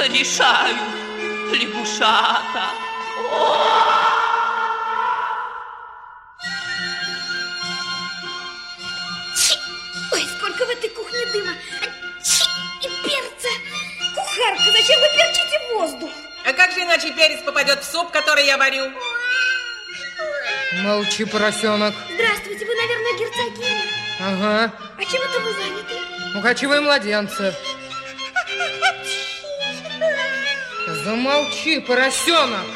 [0.10, 0.80] решают
[1.54, 2.72] лягушата.
[9.36, 9.54] Чи!
[10.12, 11.54] Ой, сколько в этой кухне дыма!
[12.24, 12.44] Чи!
[12.82, 13.50] И перца!
[14.16, 16.27] Кухарка, зачем вы перчите воздух?
[16.48, 18.90] А как же иначе перец попадет в суп, который я варю?
[20.82, 21.94] Молчи, поросенок.
[22.14, 23.82] Здравствуйте, вы, наверное, герцогиня.
[24.22, 24.74] Ага.
[24.98, 26.40] А чем это вы заняты?
[26.40, 27.54] Укачивай младенца.
[31.04, 32.68] Замолчи, поросенок.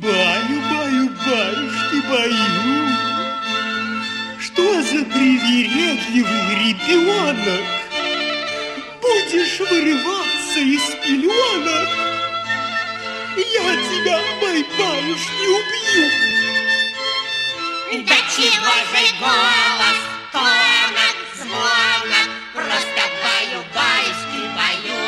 [0.00, 2.88] Баю, баю, баюшки, баю.
[4.40, 7.60] Что за привередливый ребенок?
[9.02, 12.01] Будешь вырываться из пеленок?
[13.34, 16.06] Я тебя, бай-баюшки, убью.
[18.06, 20.00] Да чего же голос
[20.32, 25.00] тонок, звонок, Просто баю-баюшки баю.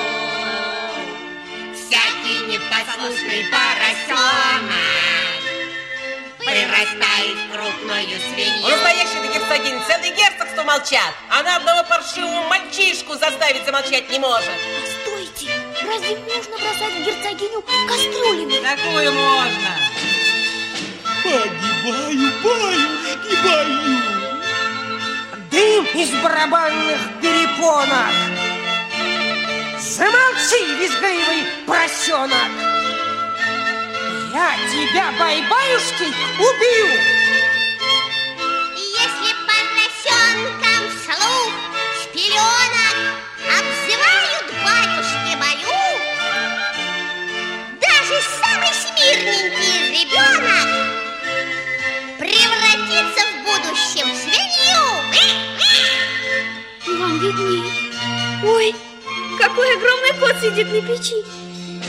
[1.74, 4.74] Всякий непослушный поросенок
[6.38, 8.64] Вырастает в крупную свинью.
[8.64, 11.14] У настоящей герцогини целый герцогство молчат.
[11.28, 14.50] Она одного паршивого мальчишку заставить замолчать не может.
[15.94, 18.56] Разве можно бросать в герцогиню кастрюлями?
[18.56, 19.70] Такую можно.
[21.22, 24.02] Погибаю, баюшки, баю.
[25.52, 28.14] Дым из барабанных перепонок.
[29.78, 32.50] Замолчи, визгливый поросенок.
[34.32, 37.23] Я тебя, бай-баюшки, убью.
[57.24, 57.72] Виднее.
[58.44, 58.74] Ой,
[59.38, 61.24] какой огромный кот сидит на печи.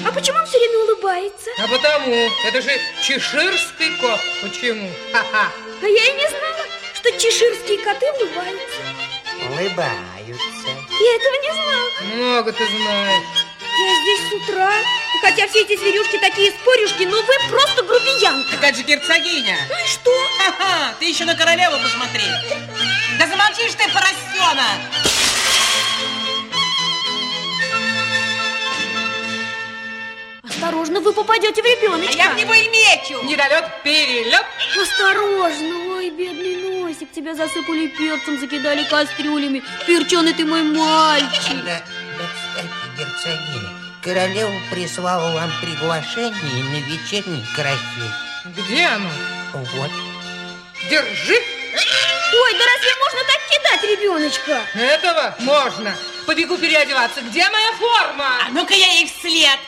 [0.08, 1.50] А почему он все время улыбается?
[1.58, 2.72] А потому, это же
[3.04, 4.20] чеширский кот.
[4.42, 4.90] Почему?
[5.12, 5.52] Ха-ха.
[5.82, 8.80] А я и не знала, что чеширские коты улыбаются.
[9.50, 10.70] Улыбаются.
[11.02, 12.16] Я этого не знала.
[12.16, 13.46] Много ты знаешь.
[13.78, 18.52] Я здесь с утра, и хотя все эти зверюшки такие спорюшки, но вы просто грубиянка.
[18.52, 19.58] Так это же герцогиня.
[19.68, 20.12] Ну и что?
[20.38, 22.24] Ха-ха, ты еще на королеву посмотри.
[23.20, 25.15] Да замолчишь ты, поросенок.
[30.66, 32.24] Осторожно, вы попадете в ребеночка.
[32.24, 33.22] А я в него и мечу.
[33.24, 34.44] Недолет, перелет.
[34.82, 39.62] Осторожно, ой, бедный носик, тебя засыпали перцем, закидали кастрюлями.
[39.86, 41.64] Перченый ты мой мальчик.
[41.64, 41.84] Да,
[42.18, 43.70] да, кстати, герцогиня,
[44.02, 47.80] королева прислала вам приглашение на вечерний карасе.
[48.46, 49.10] Где оно?
[49.54, 49.92] Вот.
[50.90, 51.36] Держи.
[52.34, 54.62] Ой, да разве можно так кидать ребеночка?
[54.74, 55.96] Этого можно.
[56.26, 57.22] Побегу переодеваться.
[57.22, 58.30] Где моя форма?
[58.48, 59.60] А ну-ка я ей вслед.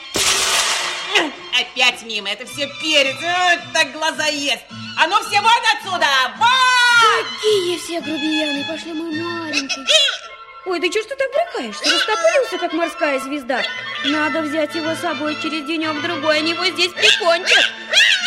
[1.60, 3.16] Опять мимо, это все перец.
[3.22, 4.64] Ой, так глаза ест.
[5.00, 6.08] А ну все вон отсюда!
[6.38, 7.26] Вон!
[7.34, 9.86] Какие все грубияны, пошли мой маленький.
[10.66, 11.84] Ой, да что ж ты так брыкаешься?
[11.86, 13.64] Растопырился, как морская звезда.
[14.06, 17.72] Надо взять его с собой через денек-другой, они его здесь прикончат.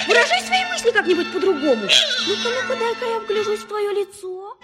[0.06, 1.82] Выражай свои мысли как-нибудь по-другому.
[2.26, 4.56] Ну-ка, ну-ка, дай-ка я вгляжусь в твое лицо.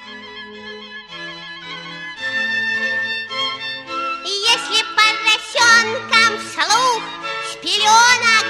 [4.24, 7.25] Если поросенкам вслух с
[7.62, 8.46] пеленок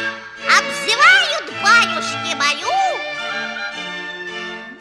[0.47, 2.77] обзывают батюшки мою,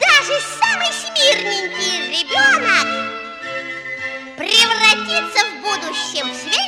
[0.00, 2.86] даже самый смирненький ребенок
[4.36, 6.66] превратится в будущем в свинью.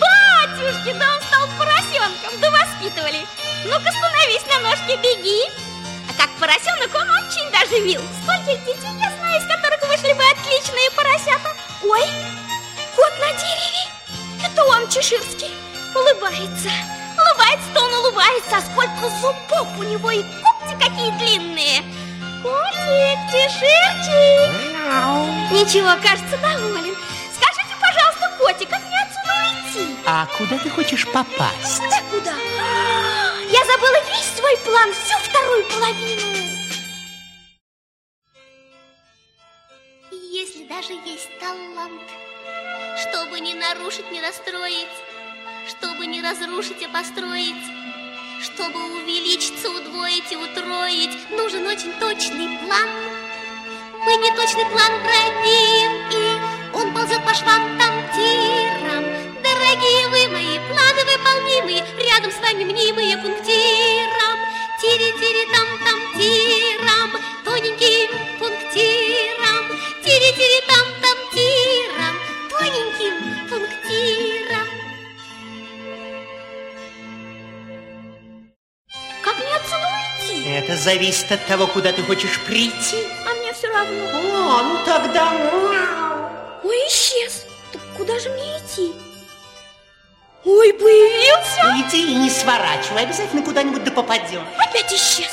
[0.00, 3.26] Батюшки, да он стал поросенком, да воспитывали.
[3.64, 5.42] Ну-ка, становись на ножки, беги.
[6.08, 8.02] А как поросенок он очень даже мил.
[8.22, 11.54] Скольких детей я знаю, из которых вышли бы отличные поросята.
[11.82, 12.02] Ой,
[12.94, 13.85] кот на дереве.
[14.56, 15.54] Это он, чеширский,
[15.94, 16.70] улыбается.
[17.14, 21.82] Улыбается-то он улыбается, а сколько зубов у него и когти какие длинные.
[22.42, 24.50] Котик, чеширчик.
[25.52, 26.96] Ничего, кажется, доволен.
[27.34, 29.94] Скажите, пожалуйста, котик, как мне отсюда уйти?
[30.06, 31.82] А куда ты хочешь попасть?
[31.82, 32.34] Куда, куда?
[33.50, 36.22] Я забыла весь свой план, всю вторую половину.
[40.32, 42.00] Если даже есть талант,
[43.16, 44.94] чтобы не нарушить, не расстроить,
[45.66, 47.64] чтобы не разрушить, а построить,
[48.42, 52.88] чтобы увеличиться, удвоить и утроить, нужен очень точный план.
[54.04, 59.04] Мы не точный план бродим, и он ползет по швам там тирам.
[59.42, 64.38] Дорогие вы мои, планы выполнимые, рядом с вами мнимые пунктиром.
[64.82, 67.12] Тири-тири-там-там тирам,
[67.46, 69.64] тоненьким пунктиром.
[70.04, 71.85] Тири-тири-там-там тирам, тоненьким
[80.56, 82.96] Это зависит от того, куда ты хочешь прийти.
[83.28, 84.04] А мне все равно.
[84.14, 85.30] О, ну тогда...
[86.64, 87.44] Ой, исчез.
[87.70, 88.90] Так куда же мне идти?
[90.46, 91.60] Ой, появился.
[91.86, 94.40] Иди и не сворачивай, обязательно куда-нибудь да попадешь.
[94.56, 95.30] Опять исчез.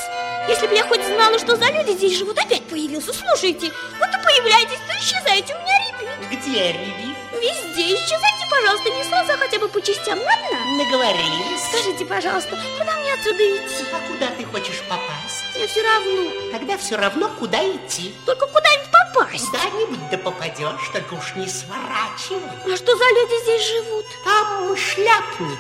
[0.50, 3.14] Если бы я хоть знала, что за люди здесь живут, опять появился.
[3.14, 5.56] Слушайте, вот и появляетесь, то исчезаете.
[5.56, 6.42] У меня ребит.
[6.42, 7.12] Где ребит?
[7.44, 7.94] Везде.
[7.96, 10.58] Исчезайте, пожалуйста, не сразу, а хотя бы по частям, ладно?
[10.78, 11.62] Договорились.
[11.70, 13.84] Скажите, пожалуйста, куда мне отсюда идти?
[13.91, 15.44] А куда ты хочешь попасть?
[15.56, 16.32] Мне все равно.
[16.54, 18.16] Тогда все равно, куда идти.
[18.26, 19.46] Только куда-нибудь попасть.
[19.50, 22.74] Куда-нибудь да попадешь, только уж не сворачивай.
[22.74, 24.06] А что за люди здесь живут?
[24.24, 25.60] Там шляпник,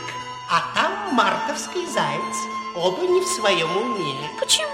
[0.49, 2.37] а там мартовский заяц.
[2.75, 4.29] Оба не в своем уме.
[4.39, 4.69] Почему?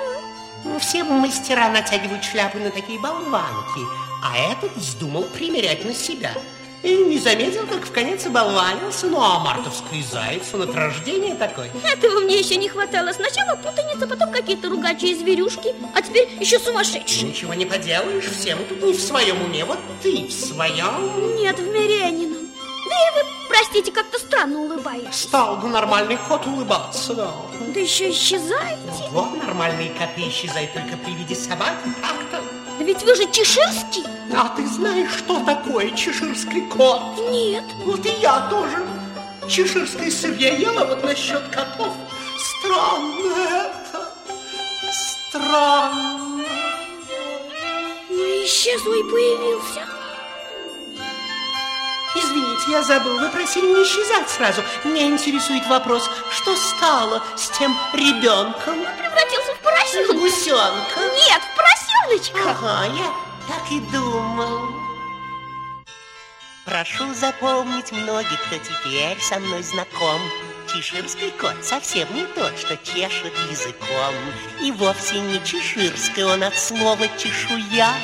[0.63, 3.81] Ну, Все мастера натягивают шляпы на такие болванки,
[4.23, 6.33] а этот вздумал примерять на себя.
[6.81, 9.07] И не заметил, как в конец оболванился.
[9.07, 11.69] Ну, а мартовский заяц, он от рождения такой.
[11.83, 13.11] Этого мне еще не хватало.
[13.11, 17.29] Сначала путаница, потом какие-то ругачие зверюшки, а теперь еще сумасшедшие.
[17.29, 19.65] Ничего не поделаешь, все мы тут не в своем уме.
[19.65, 21.35] Вот ты в своем.
[21.35, 22.47] Нет, в Миренином.
[22.89, 25.13] Да и вы, простите, как-то странно улыбаетесь.
[25.13, 27.31] Стал бы нормальный кот улыбаться, да.
[27.73, 28.79] Да еще исчезаете.
[29.11, 32.41] Вот нормальные коты исчезают только при виде собаки, так-то.
[32.79, 34.05] Да ведь вы же чеширский.
[34.33, 37.01] А ты знаешь, что такое чеширский кот?
[37.29, 37.65] Нет.
[37.83, 38.87] Вот и я тоже.
[39.49, 41.93] Чеширской сырья ела вот насчет котов.
[42.37, 44.13] Странно это.
[44.93, 46.45] Странно.
[48.09, 49.81] Ну, исчез, ой, появился.
[52.15, 53.19] Извините, я забыл.
[53.19, 54.61] Вы просили не исчезать сразу.
[54.85, 58.79] Меня интересует вопрос, что стало с тем ребенком?
[58.79, 60.13] Он превратился в поросенка.
[60.13, 60.99] Гусенка.
[61.27, 61.57] Нет, в
[62.09, 62.51] поросеночка.
[62.51, 63.13] Ага, я
[63.47, 64.69] так и думал.
[66.65, 70.21] Прошу запомнить многих, кто теперь со мной знаком.
[70.67, 74.13] Чеширский кот совсем не тот, что чешет языком.
[74.61, 77.95] И вовсе не чеширский он от слова чешуя,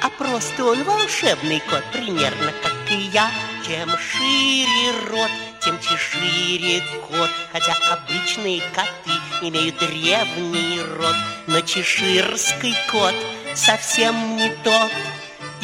[0.00, 3.30] а просто он волшебный кот, примерно как и я.
[3.66, 11.16] Чем шире рот, тем чешире кот, хотя обычные коты имеют древний род,
[11.48, 13.14] но чеширский кот
[13.54, 14.92] совсем не тот.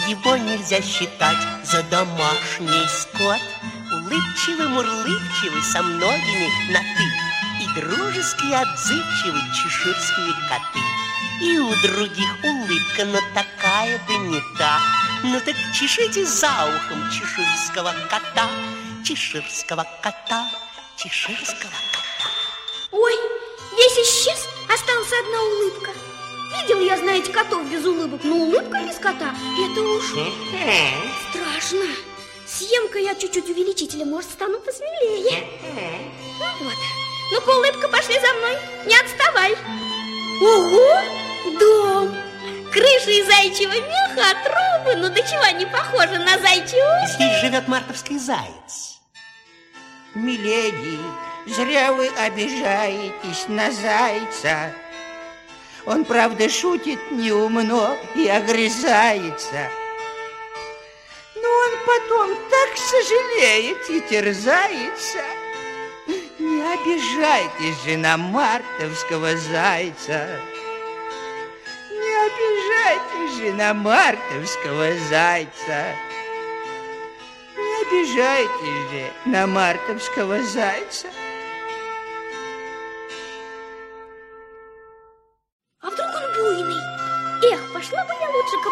[0.09, 3.41] Его нельзя считать за домашний скот.
[3.93, 7.29] Улыбчивый, мурлыбчивый, со многими на «ты»
[7.61, 10.81] И дружески отзывчивый чеширские коты.
[11.41, 14.81] И у других улыбка, но такая да не та.
[15.25, 18.49] Ну так чешите за ухом чеширского кота,
[19.05, 20.49] чеширского кота,
[20.97, 22.31] чеширского кота.
[22.93, 23.15] Ой,
[23.77, 25.98] весь исчез, осталась одна улыбка.
[26.61, 29.35] Видел я, знаете, котов без улыбок, но улыбка без кота–
[29.71, 30.05] это уж
[31.31, 31.85] страшно.
[32.47, 35.47] Съем-ка я чуть-чуть увеличителя, может, стану посмелее.
[36.61, 36.75] Вот.
[37.33, 38.57] Ну-ка, улыбка, пошли за мной,
[38.87, 39.55] не отставай.
[40.41, 42.17] Ого, дом.
[42.73, 47.15] Крыша из зайчьего меха, трубы, ну до чего не похожи на зайчий уши.
[47.15, 48.99] Здесь живет мартовский заяц.
[50.15, 50.99] Миледи,
[51.47, 54.73] зря вы обижаетесь на зайца.
[55.89, 59.71] Он, правда, шутит неумно и огрызается.
[61.35, 65.25] Но он потом так сожалеет и терзается.
[66.39, 70.39] Не обижайтесь же на мартовского зайца.
[71.91, 75.97] Не обижайтесь же на мартовского зайца.
[77.57, 81.09] Не обижайтесь же на мартовского зайца.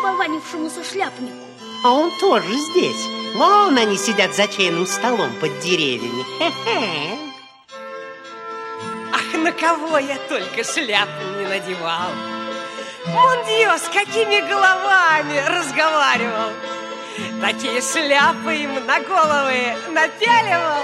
[0.07, 1.47] Я лучше к оболванившемуся шляпнику.
[1.85, 3.07] А он тоже здесь.
[3.35, 6.25] Вон они сидят за чайным столом под деревьями.
[6.39, 7.19] Хе-хе.
[9.13, 12.11] Ах, на кого я только шляпу не надевал.
[13.07, 16.53] Мондио, с какими головами разговаривал.
[17.41, 20.83] Такие шляпы им на головы напяливал,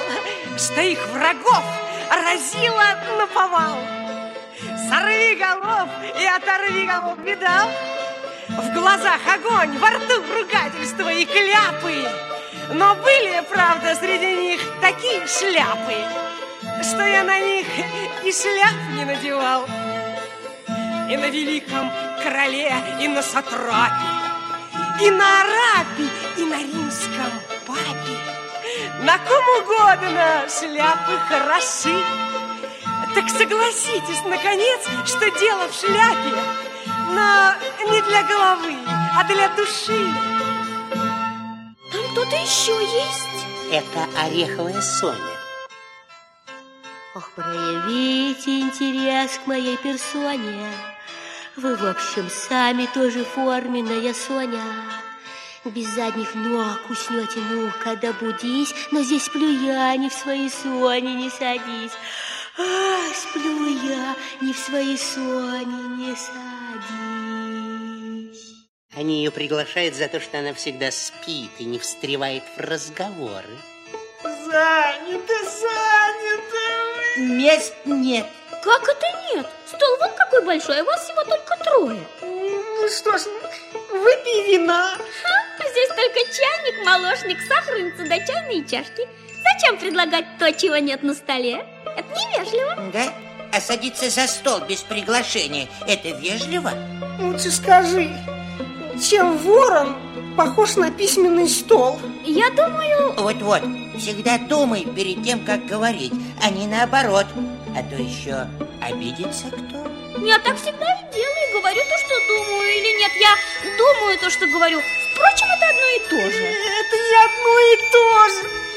[0.57, 1.65] что их врагов
[2.11, 3.79] разило на повал.
[4.89, 5.89] Сорви голов
[6.21, 7.69] и оторви голов, видал?
[8.59, 12.07] В глазах огонь, во рту ругательства и кляпы.
[12.75, 15.97] Но были, правда, среди них такие шляпы,
[16.83, 17.67] что я на них
[18.25, 19.67] и шляп не надевал.
[21.11, 21.91] И на великом
[22.23, 24.11] короле, и на сатрапе,
[25.01, 27.33] и на арапе, и на римском
[27.67, 28.17] папе.
[29.03, 31.97] На ком угодно шляпы хороши.
[33.15, 36.72] Так согласитесь, наконец, что дело в шляпе,
[37.13, 37.55] но
[37.91, 38.77] не для головы,
[39.15, 40.07] а для души.
[41.93, 43.47] Там кто-то еще есть.
[43.71, 45.37] Это ореховая Соня.
[47.15, 50.67] Ох, проявите интерес к моей персоне.
[51.57, 54.63] Вы, в общем, сами тоже форменная Соня.
[55.65, 61.31] Без задних ног уснете, ну-ка, добудись, но здесь сплю я, не в своей Соне не
[61.31, 61.93] садись.
[62.59, 67.33] Ах, сплю я, не в своей Соне не садись.
[68.95, 73.57] Они ее приглашают за то, что она всегда спит и не встревает в разговоры.
[74.23, 76.63] Занято, занято.
[77.17, 78.27] Мест нет.
[78.63, 79.47] Как это нет?
[79.67, 82.07] Стол вот какой большой, а вас всего только трое.
[82.21, 83.23] Ну что ж,
[83.91, 84.95] выпей вина.
[84.99, 89.09] Ха, а здесь только чайник, молочник, сахарница да чайные чашки.
[89.43, 91.65] Зачем предлагать то, чего нет на столе?
[91.97, 92.77] Это невежливо.
[92.93, 93.13] Да?
[93.53, 96.73] А садиться за стол без приглашения– это вежливо?
[97.21, 98.11] Лучше скажи,
[99.01, 99.97] чем ворон
[100.37, 101.99] похож на письменный стол?
[102.25, 103.15] Я думаю...
[103.19, 103.63] Вот-вот,
[103.99, 106.13] всегда думай перед тем, как говорить,
[106.43, 107.27] а не наоборот.
[107.77, 108.47] А то еще
[108.81, 109.83] обидится кто.
[110.25, 113.35] Я так всегда и делаю, говорю то, что думаю, или нет, я
[113.77, 114.81] думаю то, что говорю.
[115.15, 116.43] Впрочем, это одно и то же.
[116.43, 118.72] Это не одно и то же.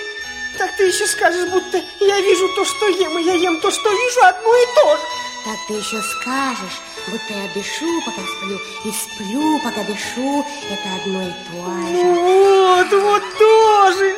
[0.57, 3.89] Так ты еще скажешь, будто я вижу то, что ем, и я ем то, что
[3.91, 5.03] вижу, одно и то же.
[5.45, 10.45] Так ты еще скажешь, будто я дышу, пока сплю, и сплю, пока дышу.
[10.71, 12.03] Это одно и то же.
[12.03, 14.17] Вот, вот тоже.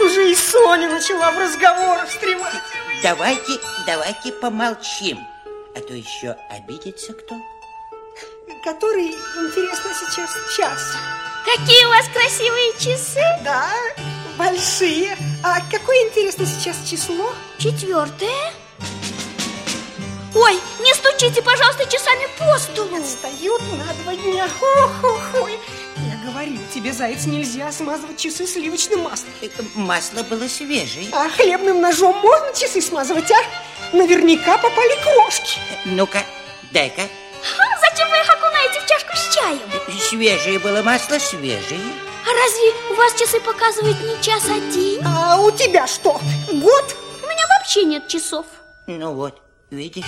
[0.00, 2.62] Уже и Соня начала в разговорах встревать.
[3.02, 5.18] Давайте, давайте помолчим,
[5.76, 7.36] а то еще обидится кто.
[8.64, 10.80] Который, интересно, сейчас час?
[11.44, 13.22] Какие у вас красивые часы?
[13.42, 13.70] Да,
[14.40, 15.16] большие.
[15.42, 17.32] А какое, интересно, сейчас число?
[17.58, 18.52] Четвертое.
[20.34, 22.96] Ой, не стучите, пожалуйста, часами по столу.
[22.96, 24.48] Отстают на два дня.
[24.48, 25.48] Хо-хо-хо.
[25.48, 26.20] Я
[26.72, 29.32] Тебе, заяц, нельзя смазывать часы сливочным маслом.
[29.74, 31.08] Масло было свежее.
[31.12, 33.96] А хлебным ножом можно часы смазывать, а?
[33.96, 35.58] Наверняка попали крошки.
[35.84, 36.22] Ну-ка,
[36.72, 37.02] дай-ка.
[37.80, 40.00] Зачем вы их окунаете в чашку с чаем?
[40.00, 41.80] Свежее было масло, свежее.
[42.26, 45.02] А разве у вас часы показывают не час, а день?
[45.04, 46.20] А у тебя что,
[46.52, 46.96] год?
[47.22, 48.46] У меня вообще нет часов.
[48.86, 49.40] Ну вот,
[49.70, 50.04] видишь?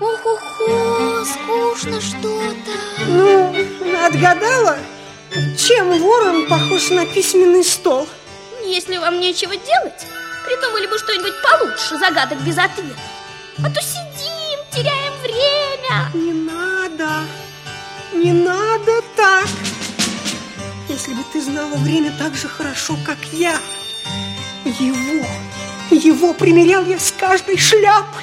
[0.00, 2.72] Ох-охо, скучно что-то.
[3.06, 3.54] Ну,
[4.04, 4.78] отгадала?
[5.58, 8.06] Чем ворон похож на письменный стол?
[8.64, 10.06] Если вам нечего делать,
[10.44, 12.98] придумали бы что-нибудь получше загадок без ответа.
[13.58, 16.10] А то сидим, теряем время.
[16.14, 17.26] Не надо,
[18.12, 19.48] не надо так.
[21.02, 23.60] Если бы ты знала время так же хорошо, как я.
[24.64, 25.26] Его,
[25.90, 28.22] его примерял я с каждой шляпой.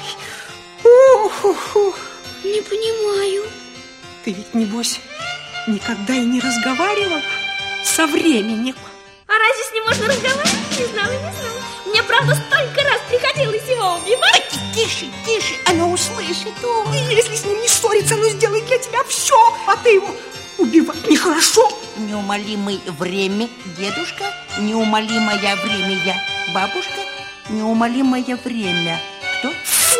[0.82, 1.98] Ух, ух, ух.
[2.42, 3.44] Не понимаю.
[4.24, 4.98] Ты ведь, небось,
[5.66, 7.20] никогда и не разговаривала
[7.84, 8.76] со временем.
[9.26, 10.78] А разве с ним можно разговаривать?
[10.78, 11.62] Не знала, не знала.
[11.84, 14.54] Мне, правда, столько раз приходилось его убивать.
[14.74, 16.54] Тише, тише, она услышит.
[16.64, 19.36] О, если с ним не ссориться, оно сделает для тебя все,
[19.66, 20.16] а ты его
[20.60, 21.68] убивать нехорошо.
[21.96, 24.24] Неумолимое время, дедушка,
[24.58, 26.16] неумолимое время я,
[26.54, 27.00] бабушка,
[27.48, 29.00] неумолимое время.
[29.38, 29.48] Кто?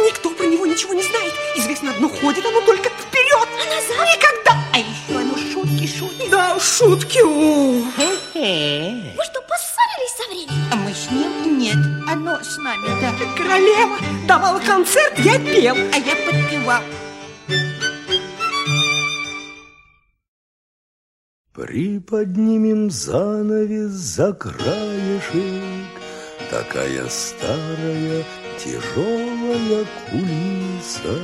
[0.06, 1.32] Никто про него ничего не знает.
[1.56, 3.48] Известно одно, ходит оно только вперед.
[3.60, 4.08] А назад?
[4.16, 4.64] Никогда.
[4.72, 6.30] А еще оно шутки шутит.
[6.30, 7.18] Да, шутки.
[7.18, 7.84] О.
[7.96, 9.14] Хе-хе.
[9.16, 10.72] Вы что, поссорились со временем?
[10.72, 11.58] А мы с ним?
[11.58, 11.76] Нет,
[12.08, 13.12] оно с нами, да.
[13.36, 15.74] Королева давала концерт, я пел.
[15.74, 16.82] А я подпевал.
[21.52, 25.90] Приподнимем занавес за краешек,
[26.48, 28.24] Такая старая
[28.56, 31.18] тяжелая кулиса.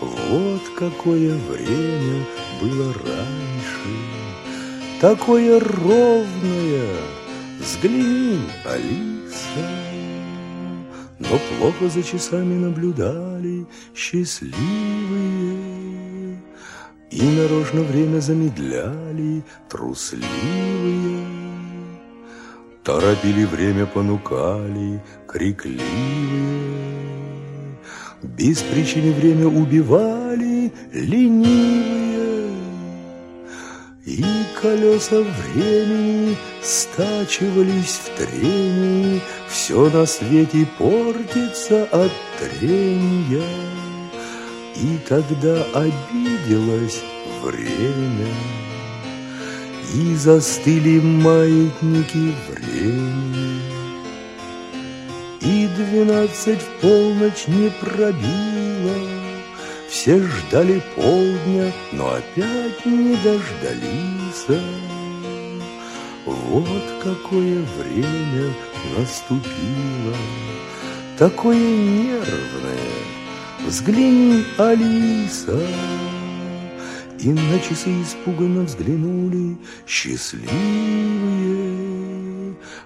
[0.00, 2.26] Вот какое время
[2.60, 3.96] было раньше,
[5.00, 6.96] Такое ровное,
[7.58, 9.68] взгляни, Алиса.
[11.18, 14.58] Но плохо за часами наблюдали счастливые,
[17.10, 21.26] И нарочно время замедляли трусливые.
[22.84, 25.80] Торопили время, понукали, крикливые.
[28.22, 31.90] Без причины время убивали ленивые.
[34.06, 34.24] И
[34.62, 43.89] колеса времени стачивались в трении, Все на свете портится от трения.
[44.80, 47.02] И тогда обиделось
[47.42, 48.32] время,
[49.92, 53.60] И застыли маятники времени.
[55.42, 58.96] И двенадцать в полночь не пробило,
[59.90, 64.46] Все ждали полдня, но опять не дождались.
[66.24, 68.54] Вот какое время
[68.96, 70.16] наступило,
[71.18, 72.99] Такое нервное,
[73.66, 75.60] Взгляни, Алиса,
[77.18, 80.50] И на часы испуганно взглянули счастливые,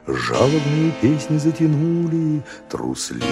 [0.06, 3.24] Жалобные песни затянули трусливые,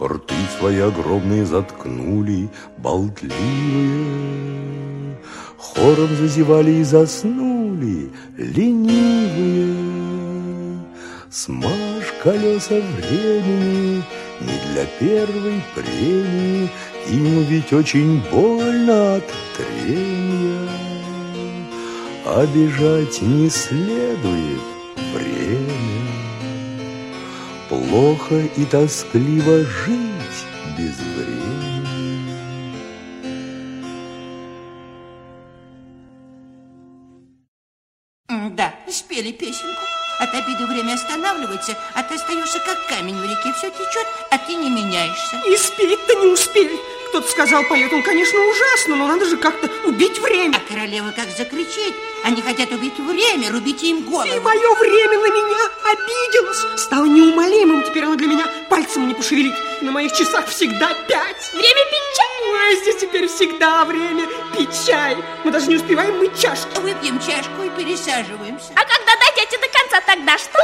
[0.00, 3.34] Рты свои огромные заткнули болтливые,
[5.56, 9.88] Хором зазевали и заснули ленивые.
[11.30, 14.02] Смажь колеса времени
[14.40, 16.70] не для первой премии,
[17.08, 19.24] Им ведь очень больно от
[19.56, 20.68] трения.
[22.24, 24.60] Обижать не следует
[25.14, 26.08] время.
[27.68, 30.46] Плохо и тоскливо жить
[30.76, 31.48] без времени.
[38.50, 39.57] Да, спели песенку.
[40.28, 43.50] От обиды время останавливается, а ты остаешься как камень в реке.
[43.56, 45.40] Все течет, а ты не меняешься.
[45.46, 46.78] И спеть-то не успели.
[47.08, 50.56] Кто-то сказал, поет он, конечно, ужасно, но надо же как-то убить время.
[50.56, 51.94] А королева как закричит.
[52.22, 54.28] Они хотят убить время, рубите им голову.
[54.28, 55.58] И мое время на меня
[55.90, 56.80] обиделось.
[56.80, 59.54] Стало неумолимым, теперь оно для меня пальцем не пошевелить.
[59.80, 61.50] На моих часах всегда пять.
[61.54, 62.28] Время пить чай?
[62.50, 65.16] Ой, здесь теперь всегда время пить чай.
[65.44, 66.78] Мы даже не успеваем мыть чашки.
[66.80, 68.72] Выпьем чашку и пересаживаемся.
[68.74, 70.58] А когда дойдете до конца, тогда что?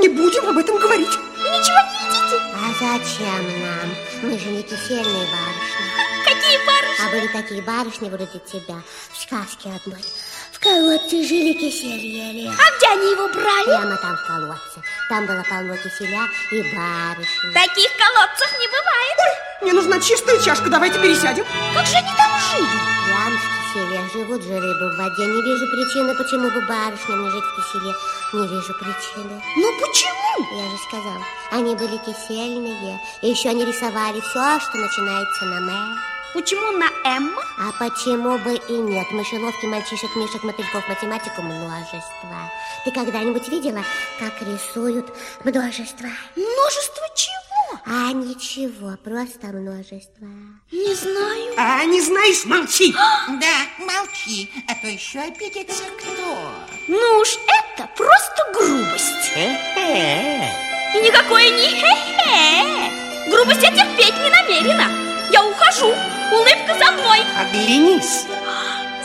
[0.00, 1.08] Не будем об этом говорить.
[1.46, 2.36] И ничего не едите?
[2.54, 3.94] А зачем нам?
[4.22, 5.86] Мы же не кисельные барышни.
[6.24, 7.06] Какие барышни?
[7.06, 8.82] А были такие барышни вроде тебя
[9.12, 10.02] в сказке одной.
[10.50, 12.48] В колодце жили кисель ели.
[12.48, 13.66] А где они его брали?
[13.66, 14.82] Прямо там в колодце.
[15.08, 17.52] Там было полно киселя и барышни.
[17.54, 19.18] Таких колодцев не бывает.
[19.20, 21.44] Ой, мне нужна чистая чашка, давайте пересядем.
[21.74, 22.66] Как же они там жили?
[23.06, 25.26] Прямо в киселе живут же рыбы в воде.
[25.26, 27.94] Не вижу причины, почему бы барышням не жить в киселе.
[28.32, 29.42] Не вижу причины.
[29.56, 30.56] Ну почему?
[30.56, 31.18] Я же сказал,
[31.50, 33.00] они были кисельные.
[33.22, 35.96] И еще они рисовали все, что начинается на «мэ».
[36.34, 37.34] Почему на М?
[37.58, 39.10] А почему бы и нет?
[39.10, 42.50] Мышеловки, мальчишек, мишек, мотыльков, математику множество.
[42.84, 43.82] Ты когда-нибудь видела,
[44.18, 45.06] как рисуют
[45.44, 46.08] множество?
[46.34, 47.45] Множество чего?
[47.84, 50.26] А ничего, просто множество.
[50.72, 51.54] Не знаю.
[51.56, 52.92] А не знаешь, молчи.
[52.92, 56.52] Да, молчи, а то еще обидится кто.
[56.88, 59.32] Ну уж это просто грубость.
[59.36, 63.30] И никакое не хе-хе.
[63.30, 64.90] Грубость я терпеть не намерена.
[65.30, 65.94] Я ухожу.
[66.32, 67.20] Улыбка за мной.
[67.38, 68.26] Оглянись.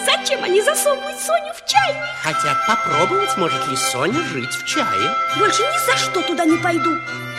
[0.05, 2.01] Зачем они засовывают Соню в чайник?
[2.23, 5.15] Хотят попробовать, может ли Соня жить в чае.
[5.37, 6.91] Больше ни за что туда не пойду.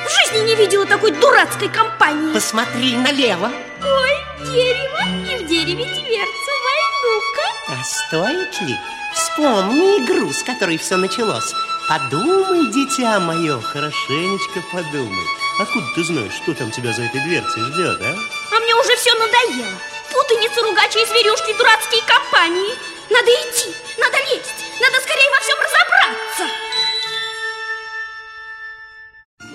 [0.04, 2.32] В жизни не видела такой дурацкой компании.
[2.32, 3.50] Посмотри налево.
[3.82, 6.52] Ой, дерево, и в дереве дверца.
[6.64, 7.46] Войду-ка.
[7.68, 8.76] А стоит ли?
[9.14, 11.52] Вспомни игру, с которой все началось.
[11.88, 15.26] Подумай, дитя мое, хорошенечко подумай.
[15.60, 18.14] Откуда ты знаешь, что там тебя за этой дверцей ждет, а?
[18.56, 19.78] А мне уже все надоело.
[20.12, 22.74] Путаница, ругачи и зверюшки, дурацкие компании.
[23.10, 26.71] Надо идти, надо лезть, надо скорее во всем разобраться.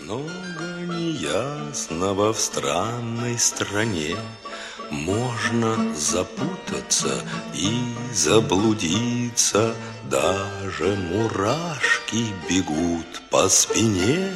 [0.07, 4.15] Много неясного в странной стране.
[4.89, 7.21] Можно запутаться
[7.53, 7.69] и
[8.13, 9.75] заблудиться
[10.09, 14.33] Даже мурашки бегут по спине.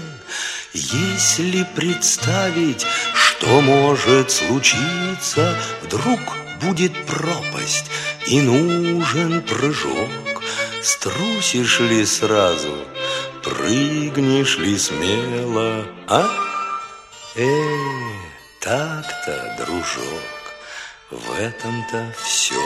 [0.74, 6.20] Если представить, что может случиться Вдруг
[6.62, 7.86] будет пропасть
[8.28, 10.44] и нужен прыжок.
[10.82, 12.76] Струсишь ли сразу,
[13.44, 16.28] прыгнешь ли смело, а?
[17.36, 17.46] Э,
[18.60, 20.42] так-то, дружок,
[21.10, 22.62] в этом-то все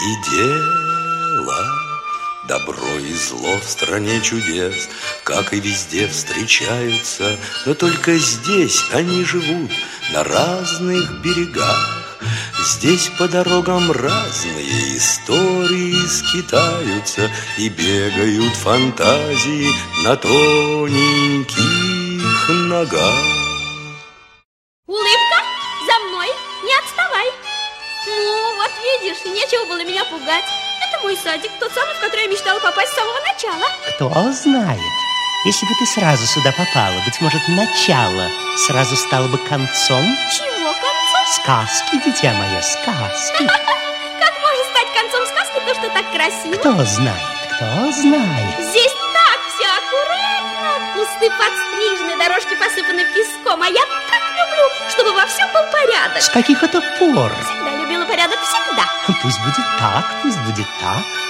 [0.00, 1.64] и дело.
[2.48, 4.88] Добро и зло в стране чудес,
[5.24, 9.70] как и везде встречаются, но только здесь они живут
[10.12, 11.99] на разных берегах.
[12.62, 19.70] Здесь по дорогам разные истории скитаются И бегают фантазии
[20.04, 21.58] на тоненьких
[22.48, 23.24] ногах.
[24.86, 25.38] Улыбка,
[25.86, 26.28] за мной,
[26.64, 27.26] не отставай.
[28.06, 28.70] Ну, вот
[29.00, 30.44] видишь, нечего было меня пугать.
[30.86, 33.66] Это мой садик, тот самый, в который я мечтала попасть с самого начала.
[33.94, 34.80] Кто знает?
[35.46, 38.28] Если бы ты сразу сюда попала, быть может, начало
[38.66, 40.04] сразу стало бы концом
[40.36, 41.09] Чего концом?
[41.30, 43.46] Сказки, дитя мое, сказки.
[44.20, 46.54] Как может стать концом сказки то, что так красиво?
[46.54, 48.54] Кто знает, кто знает.
[48.58, 50.94] Здесь так все аккуратно.
[50.94, 53.62] Кусты подстрижены, дорожки посыпаны песком.
[53.62, 56.20] А я так люблю, чтобы во всем был порядок.
[56.20, 57.32] С каких это пор?
[57.44, 58.84] Всегда любила порядок, всегда.
[59.22, 61.29] Пусть будет так, пусть будет так.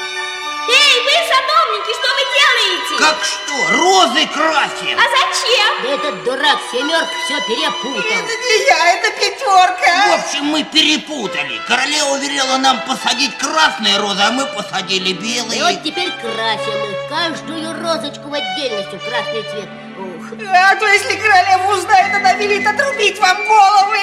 [0.69, 2.99] Эй, вы, садовники, что вы делаете?
[2.99, 3.77] Как что?
[3.77, 4.99] Розы красим!
[4.99, 5.95] А зачем?
[5.95, 8.01] Этот дурак Семерка все перепутал.
[8.01, 10.17] Это не я, это пятерка.
[10.17, 11.61] В общем, мы перепутали.
[11.67, 15.63] Королева велела нам посадить красные розы, а мы посадили И белые.
[15.65, 19.69] вот теперь красим их, каждую розочку в отдельности в красный цвет.
[19.99, 20.33] Ух.
[20.53, 23.99] А то если королева узнает, она велит отрубить вам головы.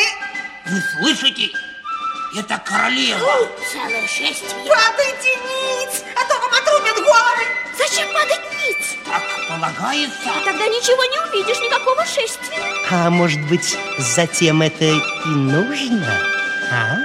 [0.66, 1.52] Вы слышите?
[2.36, 3.48] Это королева.
[3.72, 4.68] Целое шествие.
[4.68, 7.44] Падайте ниц, а то вам отрубят головы.
[7.78, 8.98] Зачем падать ниц?
[9.06, 10.30] Так полагается.
[10.30, 12.60] А тогда ничего не увидишь, никакого шествия.
[12.92, 16.20] А может быть, затем это и нужно?
[16.72, 16.98] А?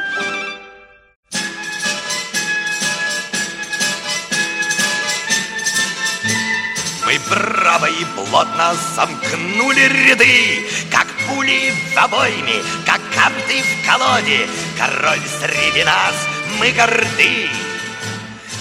[7.33, 14.47] Браво и плотно сомкнули ряды, Как пули в обойме, как карты в колоде.
[14.77, 16.15] Король среди нас,
[16.59, 17.49] мы горды.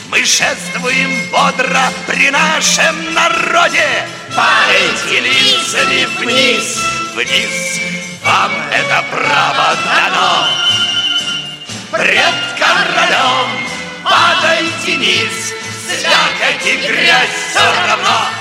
[0.10, 4.08] Мы шествуем бодро при нашем народе.
[4.34, 6.80] Падайте лицами вниз,
[7.14, 7.82] вниз,
[8.24, 10.48] вам это право дано.
[11.92, 13.50] Пред королем
[14.02, 15.54] падайте низ,
[15.90, 18.41] слякоть и грязь все равно.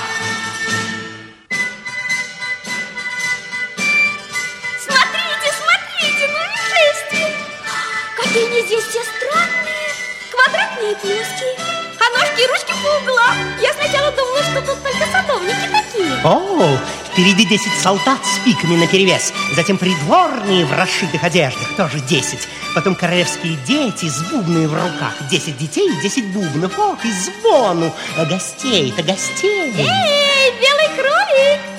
[8.33, 9.91] Они здесь все странные.
[10.31, 11.55] Квадратные и плоские.
[11.99, 13.35] А ножки и ручки по углам.
[13.61, 16.21] Я сначала думала, что тут только садовники такие.
[16.23, 16.77] О,
[17.11, 22.47] впереди 10 солдат с пиками наперевес, затем придворные в расшитых одеждах, тоже 10.
[22.73, 26.79] Потом королевские дети с бубной в руках, 10 детей, 10 бубнов.
[26.79, 27.93] Ох, и звону.
[28.17, 29.73] А гостей-то гостей.
[29.77, 31.70] Эй, белый кролик!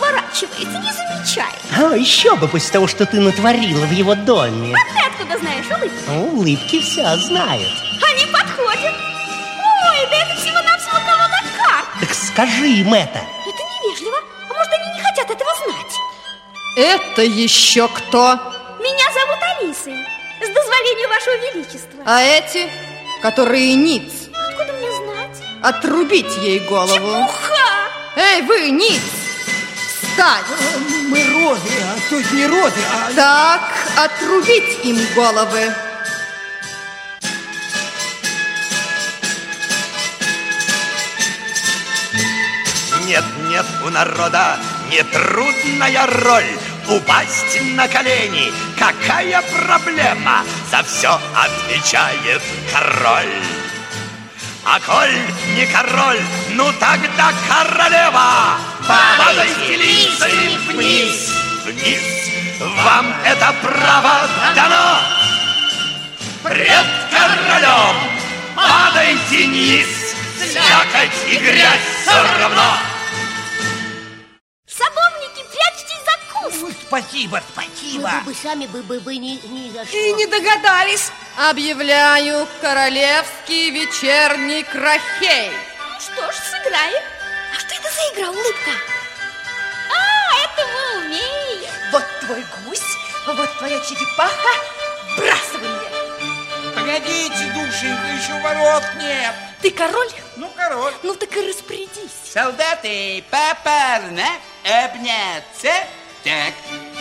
[0.00, 1.54] Отворачивается, не замечает.
[1.76, 4.74] А, еще бы после того, что ты натворила в его доме.
[4.76, 6.04] А ты откуда знаешь улыбки?
[6.08, 7.68] Ну, улыбки все знают.
[8.02, 8.94] Они подходят.
[8.94, 11.86] Ой, да это всего-навсего колода карт.
[12.00, 13.18] Так скажи им это.
[13.18, 14.18] Это невежливо.
[14.50, 15.94] А может, они не хотят этого знать?
[16.76, 18.34] Это еще кто?
[18.78, 20.06] Меня зовут Алисой.
[20.42, 22.02] С дозволения Вашего Величества.
[22.04, 22.68] А эти,
[23.22, 24.12] которые ниц,
[24.50, 25.42] Откуда мне знать?
[25.62, 26.92] отрубить ей голову.
[26.92, 27.88] Чепуха!
[28.16, 29.00] Эй, вы, ниц,
[30.16, 30.46] встать!
[31.08, 33.12] Мы роды, а то есть не роды, а...
[33.14, 33.60] Так,
[33.96, 35.72] отрубить им головы.
[43.04, 44.58] Нет, нет у народа
[44.90, 50.44] нетрудная роль Упасть на колени, какая проблема?
[50.70, 53.42] За все отвечает король
[54.64, 55.16] А коль
[55.54, 56.20] не король,
[56.50, 61.32] ну тогда королева Падайте лицами вниз,
[61.64, 62.02] вниз
[62.60, 65.00] Вам это право дано
[66.44, 67.96] Пред королем
[68.54, 72.76] падайте низ Слякоть и грязь все равно
[74.68, 76.76] Садовники, прячьтесь за куст.
[76.86, 78.10] Спасибо, спасибо.
[78.24, 79.96] Вы бы сами бы, бы, бы ни, ни за что.
[79.96, 81.10] И не догадались.
[81.36, 85.50] Объявляю королевский вечерний крахей.
[85.98, 87.15] Что ж, сыграем.
[87.56, 88.70] А что это за игра, улыбка?
[89.90, 91.72] А, это мы умеем.
[91.90, 92.96] Вот твой гусь,
[93.26, 94.54] вот твоя черепаха.
[95.16, 96.74] Бросай мне.
[96.74, 99.34] Погодите, душенька, еще ворот нет.
[99.62, 100.10] Ты король?
[100.36, 100.92] Ну, король.
[101.02, 102.12] Ну так и распорядись.
[102.30, 104.26] Солдаты, попарно
[104.62, 105.72] обняться.
[106.24, 106.52] Так,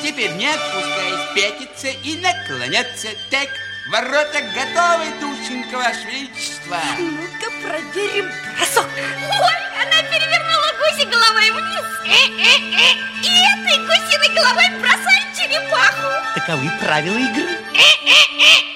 [0.01, 3.09] теперь нет, пускай пятится и наклоняться.
[3.29, 3.49] Так,
[3.87, 6.77] ворота готовы, душенька, ваше величество.
[6.97, 8.87] Ну-ка проверим бросок.
[8.95, 11.85] Ой, она перевернула гуси головой вниз.
[12.05, 12.89] Э-э-э.
[13.21, 16.09] И этой гусиной головой бросает черепаху.
[16.33, 17.57] Таковы правила игры.
[17.73, 18.75] Э-э-э.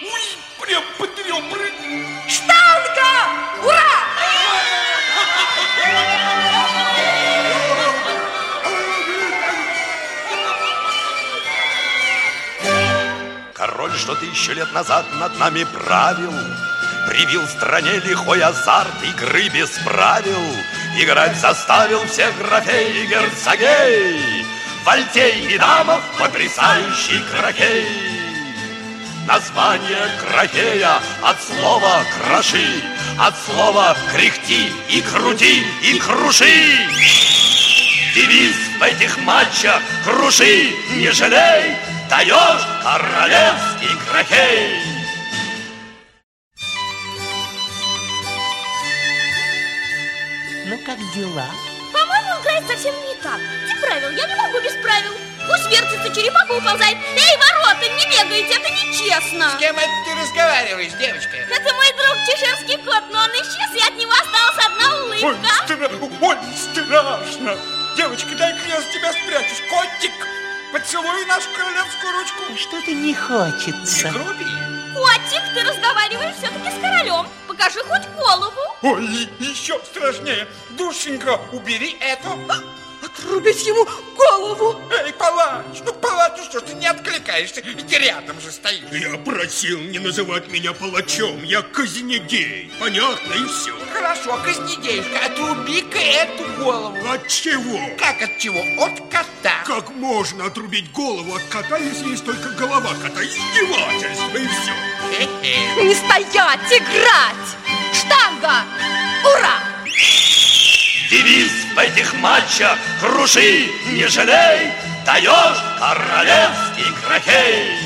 [0.62, 2.19] Прям под ребры.
[13.90, 16.34] Король что-то еще лет назад над нами правил
[17.08, 20.56] Привил стране лихой азарт игры без правил
[20.96, 24.46] Играть заставил всех графей и герцогей
[24.86, 27.88] Вальтей и дамов потрясающий крокей
[29.26, 32.84] Название крокея от слова кроши
[33.18, 36.78] От слова кряхти и крути и круши
[38.14, 44.82] Девиз в этих матчах круши, не жалей Даешь королевский крокей
[50.66, 51.46] Ну, как дела?
[51.94, 53.40] По-моему, играет совсем не так.
[53.66, 54.10] Где правил?
[54.12, 55.14] Я не могу без правил.
[55.48, 56.98] Гусь вертится, черепаха уползает.
[57.16, 59.52] Эй, ворота, не бегайте, это нечестно.
[59.52, 61.38] С кем это ты разговариваешь, девочка?
[61.38, 65.50] Это мой друг чеширский кот, но он исчез, и от него осталась одна Ой, улыбка.
[65.64, 65.90] стра...
[66.22, 67.58] Ой, страшно.
[67.96, 69.62] Девочка, дай-ка я с тебя спрячусь.
[69.70, 70.14] Котик,
[70.72, 72.58] поцелуй нашу королевскую ручку.
[72.58, 74.10] Что-то не хочется.
[74.10, 74.46] Груби.
[74.96, 77.28] Котик, ты разговариваешь все-таки с королем.
[77.48, 78.62] Покажи хоть голову.
[78.82, 80.48] Ой, еще страшнее.
[80.72, 82.30] Душенька, убери эту.
[83.18, 84.80] Отрубить ему голову.
[85.06, 87.62] Эй, палач, ну палач, ну что ж ты не откликаешься?
[87.62, 88.84] Ведь рядом же стоишь.
[88.92, 91.44] Я просил не называть меня палачом.
[91.44, 92.72] Я казнедей.
[92.80, 93.74] Понятно и все.
[93.94, 96.98] Хорошо, казнедеюшка, отруби-ка эту голову.
[97.10, 97.80] От чего?
[97.98, 98.60] Как от чего?
[98.84, 99.64] От кота.
[99.66, 103.22] Как можно отрубить голову от кота, если есть только голова кота?
[103.24, 104.74] Издевательство и все.
[105.12, 105.84] Хе-хе.
[105.84, 107.58] Не стоять, играть.
[107.94, 108.64] Штанга!
[109.26, 109.60] Ура!
[111.10, 114.72] Девиз в этих матчах круши, не жалей
[115.06, 117.78] Даешь королевский крокей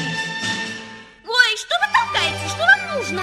[1.26, 2.48] Ой, что вы толкаете?
[2.50, 3.22] Что вам нужно?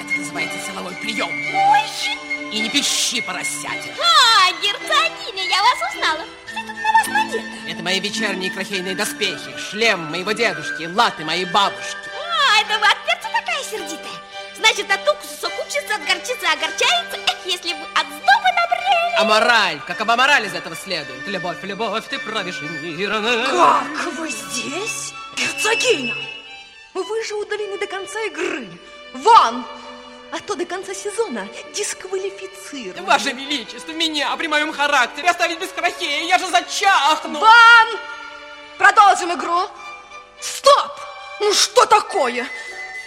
[0.00, 1.28] Это называется силовой прием.
[1.28, 3.92] Ой, И не пищи, поросятин.
[4.00, 6.24] а, герцогиня, я вас узнала.
[6.48, 7.44] Что тут на вас надето?
[7.68, 11.96] Это мои вечерние крахейные доспехи, шлем моего дедушки, латы моей бабушки.
[12.08, 14.18] А, это вы от перца такая сердитая.
[14.56, 17.16] Значит, от уксуса сокупщица, от горчицы огорчается.
[17.26, 18.69] Эх, если бы от сдобы набрели.
[19.18, 21.26] А мораль, какова мораль из этого следует?
[21.26, 23.24] Любовь, любовь, ты правишь миром.
[23.24, 26.14] Как вы здесь, герцогиня?
[26.94, 28.66] Вы же удалены до конца игры.
[29.14, 29.64] Вон!
[30.32, 33.06] А то до конца сезона дисквалифицированы.
[33.06, 37.40] Ваше Величество, меня при моем характере оставить без крахея, я же зачахну.
[37.40, 37.98] Вон!
[38.78, 39.68] Продолжим игру.
[40.40, 40.92] Стоп!
[41.40, 42.46] Ну что такое?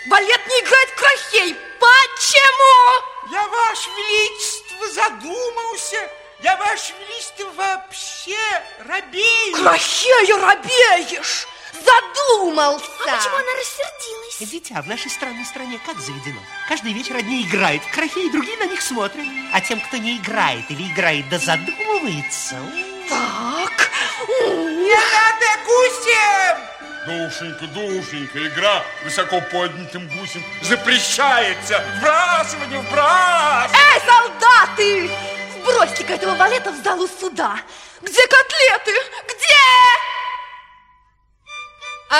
[0.10, 1.56] Балет не играет в крахей.
[1.80, 3.32] Почему?
[3.32, 6.10] Я, Ваше Величество, задумался.
[6.42, 8.38] Я, Ваше Величество, вообще
[8.80, 9.56] робею.
[9.56, 11.48] Крахею робеешь.
[11.74, 12.86] Задумался.
[13.08, 14.52] А почему она рассердилась?
[14.52, 16.40] Дитя, в нашей странной стране как заведено?
[16.68, 19.26] Каждый вечер одни играют в крахе, и другие на них смотрят.
[19.52, 22.56] А тем, кто не играет или играет, да задумывается...
[23.10, 23.92] Так.
[24.40, 26.73] Не надо гусем!
[27.06, 31.84] Душенька, душенька, игра высоко поднятым гусем запрещается.
[31.98, 33.78] Вбрасывание, вбрасывание.
[33.94, 35.12] Эй, солдаты!
[35.66, 37.60] Бросьте-ка этого валета в залу суда.
[38.02, 38.94] Где котлеты?
[39.28, 39.54] Где?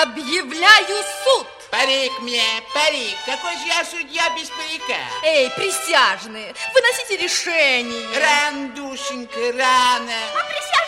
[0.02, 1.46] Объявляю суд.
[1.70, 2.44] Парик мне,
[2.74, 3.16] парик.
[3.24, 5.00] Какой же я судья без парика?
[5.24, 8.18] Эй, присяжные, выносите решение.
[8.18, 10.12] Рано, душенька, рано.
[10.34, 10.83] А присяжные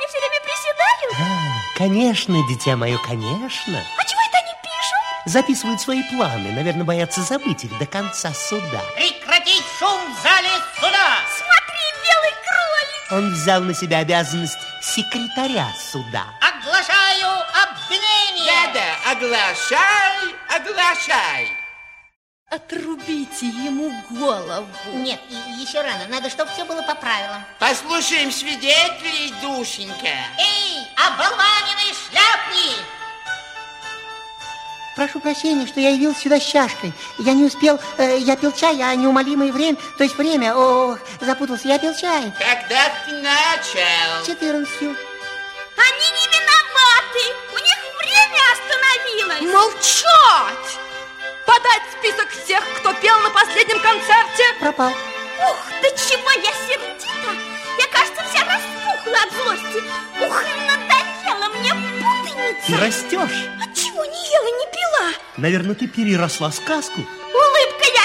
[0.00, 1.14] они все время приседают?
[1.20, 3.84] А, конечно, дитя мое, конечно.
[3.98, 5.26] А чего это они пишут?
[5.26, 6.52] Записывают свои планы.
[6.52, 8.80] Наверное, боятся забыть их до конца суда.
[8.96, 11.18] Прекратить шум в зале суда!
[11.36, 13.12] Смотри, белый кролик!
[13.12, 16.24] Он взял на себя обязанность секретаря суда.
[16.40, 18.72] Оглашаю обвинение!
[18.72, 21.59] Да-да, оглашай, оглашай.
[22.50, 24.66] Отрубите ему голову.
[24.92, 26.06] Нет, и- еще рано.
[26.08, 27.44] Надо, чтобы все было по правилам.
[27.60, 30.08] Послушаем свидетелей, душенька.
[30.36, 32.84] Эй, оболваненный шляпник!
[34.96, 36.92] Прошу прощения, что я явился сюда с чашкой.
[37.20, 41.68] Я не успел, э, я пил чай, а неумолимое время, то есть время, ох, запутался,
[41.68, 42.32] я пил чай.
[42.36, 44.26] Когда ты начал?
[44.26, 44.96] Четырнадцатью.
[45.76, 47.24] Они не виноваты!
[47.54, 49.54] У них время остановилось!
[49.54, 50.80] Молчать!
[51.50, 54.44] Подать список всех, кто пел на последнем концерте.
[54.60, 54.90] Пропал.
[54.90, 57.32] Ух, да чего я сердита!
[57.76, 59.82] Я, кажется, вся распухла от злости.
[60.20, 62.66] Ух, надоела мне путаница!
[62.68, 63.48] Ты растешь.
[63.58, 65.12] А чего не ела, не пила?
[65.38, 67.00] Наверное, ты переросла сказку.
[67.00, 67.99] Улыбка, я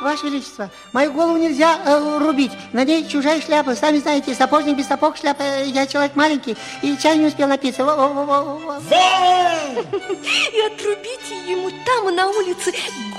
[0.00, 2.52] Ваше Величество, мою голову нельзя э, рубить.
[2.72, 3.74] Надеюсь, чужая шляпа.
[3.74, 5.42] Сами знаете, сапожник без сапог шляпа.
[5.64, 7.84] Я человек маленький и чай не успел напиться.
[7.84, 8.76] Во- во- во- во- во.
[8.78, 12.72] И отрубите ему там на улице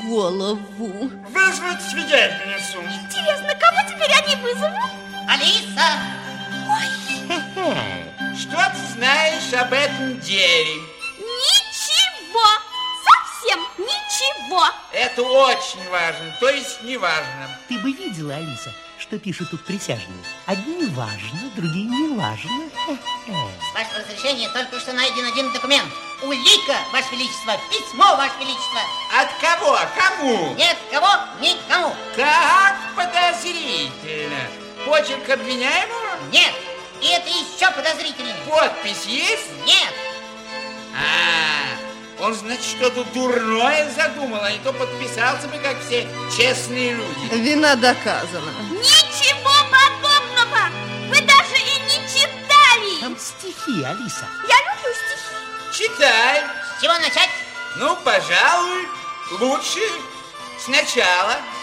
[0.07, 0.67] голову.
[1.29, 2.79] Вызвать свидетельницу.
[2.81, 4.91] Интересно, кого теперь они вызовут?
[5.29, 5.87] Алиса!
[8.37, 10.81] Что ты знаешь об этом деле?
[11.19, 12.70] Ничего!
[13.41, 14.65] Совсем ничего!
[14.91, 17.59] Это очень важно, то есть не важно.
[17.67, 20.23] Ты бы видела, Алиса, что пишут тут присяжные.
[20.45, 22.69] Одни важно, другие не важно.
[22.87, 25.87] С вашего разрешения только что найден один документ.
[26.21, 28.81] Улика, Ваше Величество, письмо, Ваше Величество.
[29.17, 29.79] От кого?
[29.97, 30.53] Кому?
[30.55, 31.09] Нет кого,
[31.39, 31.95] никому.
[32.15, 34.41] Как подозрительно.
[34.85, 36.17] Почерк обвиняемого?
[36.31, 36.53] Нет,
[37.01, 38.35] и это еще подозрительнее.
[38.47, 39.49] Подпись есть?
[39.65, 39.93] Нет.
[40.93, 41.50] А,
[42.21, 47.33] он, значит, что-то дурное задумал, а не то подписался бы, как все честные люди.
[47.33, 48.51] Вина доказана.
[48.69, 50.69] Ничего подобного!
[51.09, 53.01] Вы даже и не читали!
[53.01, 54.27] Там стихи, Алиса.
[54.47, 55.89] Я люблю стихи.
[55.89, 56.43] Читай.
[56.77, 57.29] С чего начать?
[57.77, 58.87] Ну, пожалуй,
[59.39, 59.79] лучше
[60.59, 61.37] сначала.
[61.37, 61.60] Перестаньте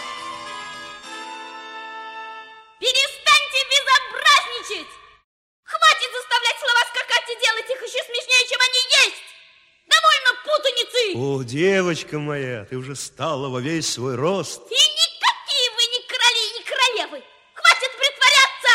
[11.29, 14.61] О, девочка моя, ты уже стала во весь свой рост.
[14.61, 17.23] И никакие вы не короли, не королевы!
[17.53, 18.73] Хватит притворяться!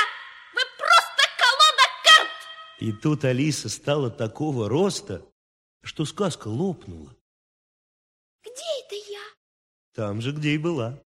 [0.54, 2.30] Вы просто колода карт!
[2.78, 5.26] И тут Алиса стала такого роста,
[5.82, 7.16] что сказка лопнула.
[8.44, 8.52] Где
[8.86, 9.22] это я?
[9.92, 11.02] Там же, где и была.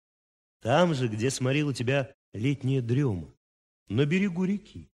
[0.60, 3.34] Там же, где сморила тебя летняя дрема.
[3.88, 4.90] На берегу реки.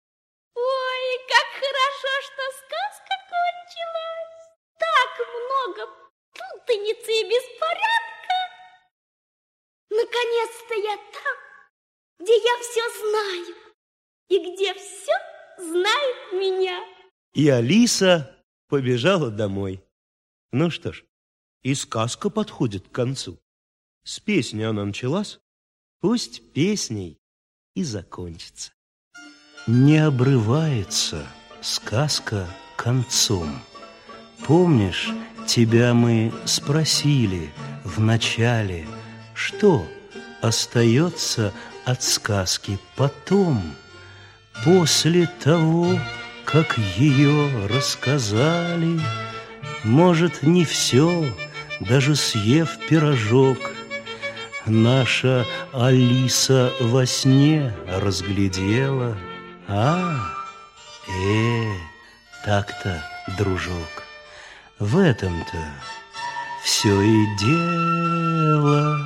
[6.70, 8.36] Путаницы и беспорядка!
[9.90, 13.56] Наконец-то я там, где я все знаю,
[14.28, 15.14] и где все
[15.58, 16.84] знает меня.
[17.34, 19.84] И Алиса побежала домой.
[20.52, 21.06] Ну что ж,
[21.64, 23.40] и сказка подходит к концу.
[24.04, 25.40] С песни она началась,
[26.00, 27.20] пусть песней
[27.76, 28.74] и закончится.
[29.68, 31.28] Не обрывается
[31.62, 32.48] сказка
[32.78, 33.62] концом.
[34.46, 35.10] Помнишь,
[35.50, 37.52] тебя мы спросили
[37.84, 38.86] в начале,
[39.34, 39.88] что
[40.42, 41.52] остается
[41.86, 43.60] от сказки потом,
[44.64, 46.00] после того,
[46.46, 49.02] как ее рассказали.
[49.84, 51.26] Может, не все,
[51.80, 53.58] даже съев пирожок,
[54.68, 59.18] Наша Алиса во сне разглядела.
[59.68, 60.16] А,
[61.08, 61.64] э,
[62.46, 63.04] так-то,
[63.36, 64.09] дружок,
[64.80, 65.58] в этом-то
[66.64, 68.98] все и дело.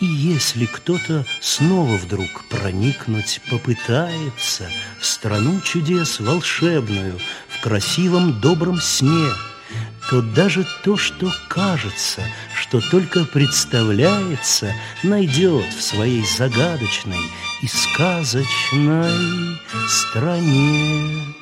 [0.00, 4.68] И если кто-то снова вдруг проникнуть попытается
[5.00, 9.28] В страну чудес волшебную, в красивом добром сне,
[10.10, 12.22] то даже то, что кажется,
[12.60, 17.30] что только представляется, найдет в своей загадочной
[17.62, 21.41] и сказочной стране.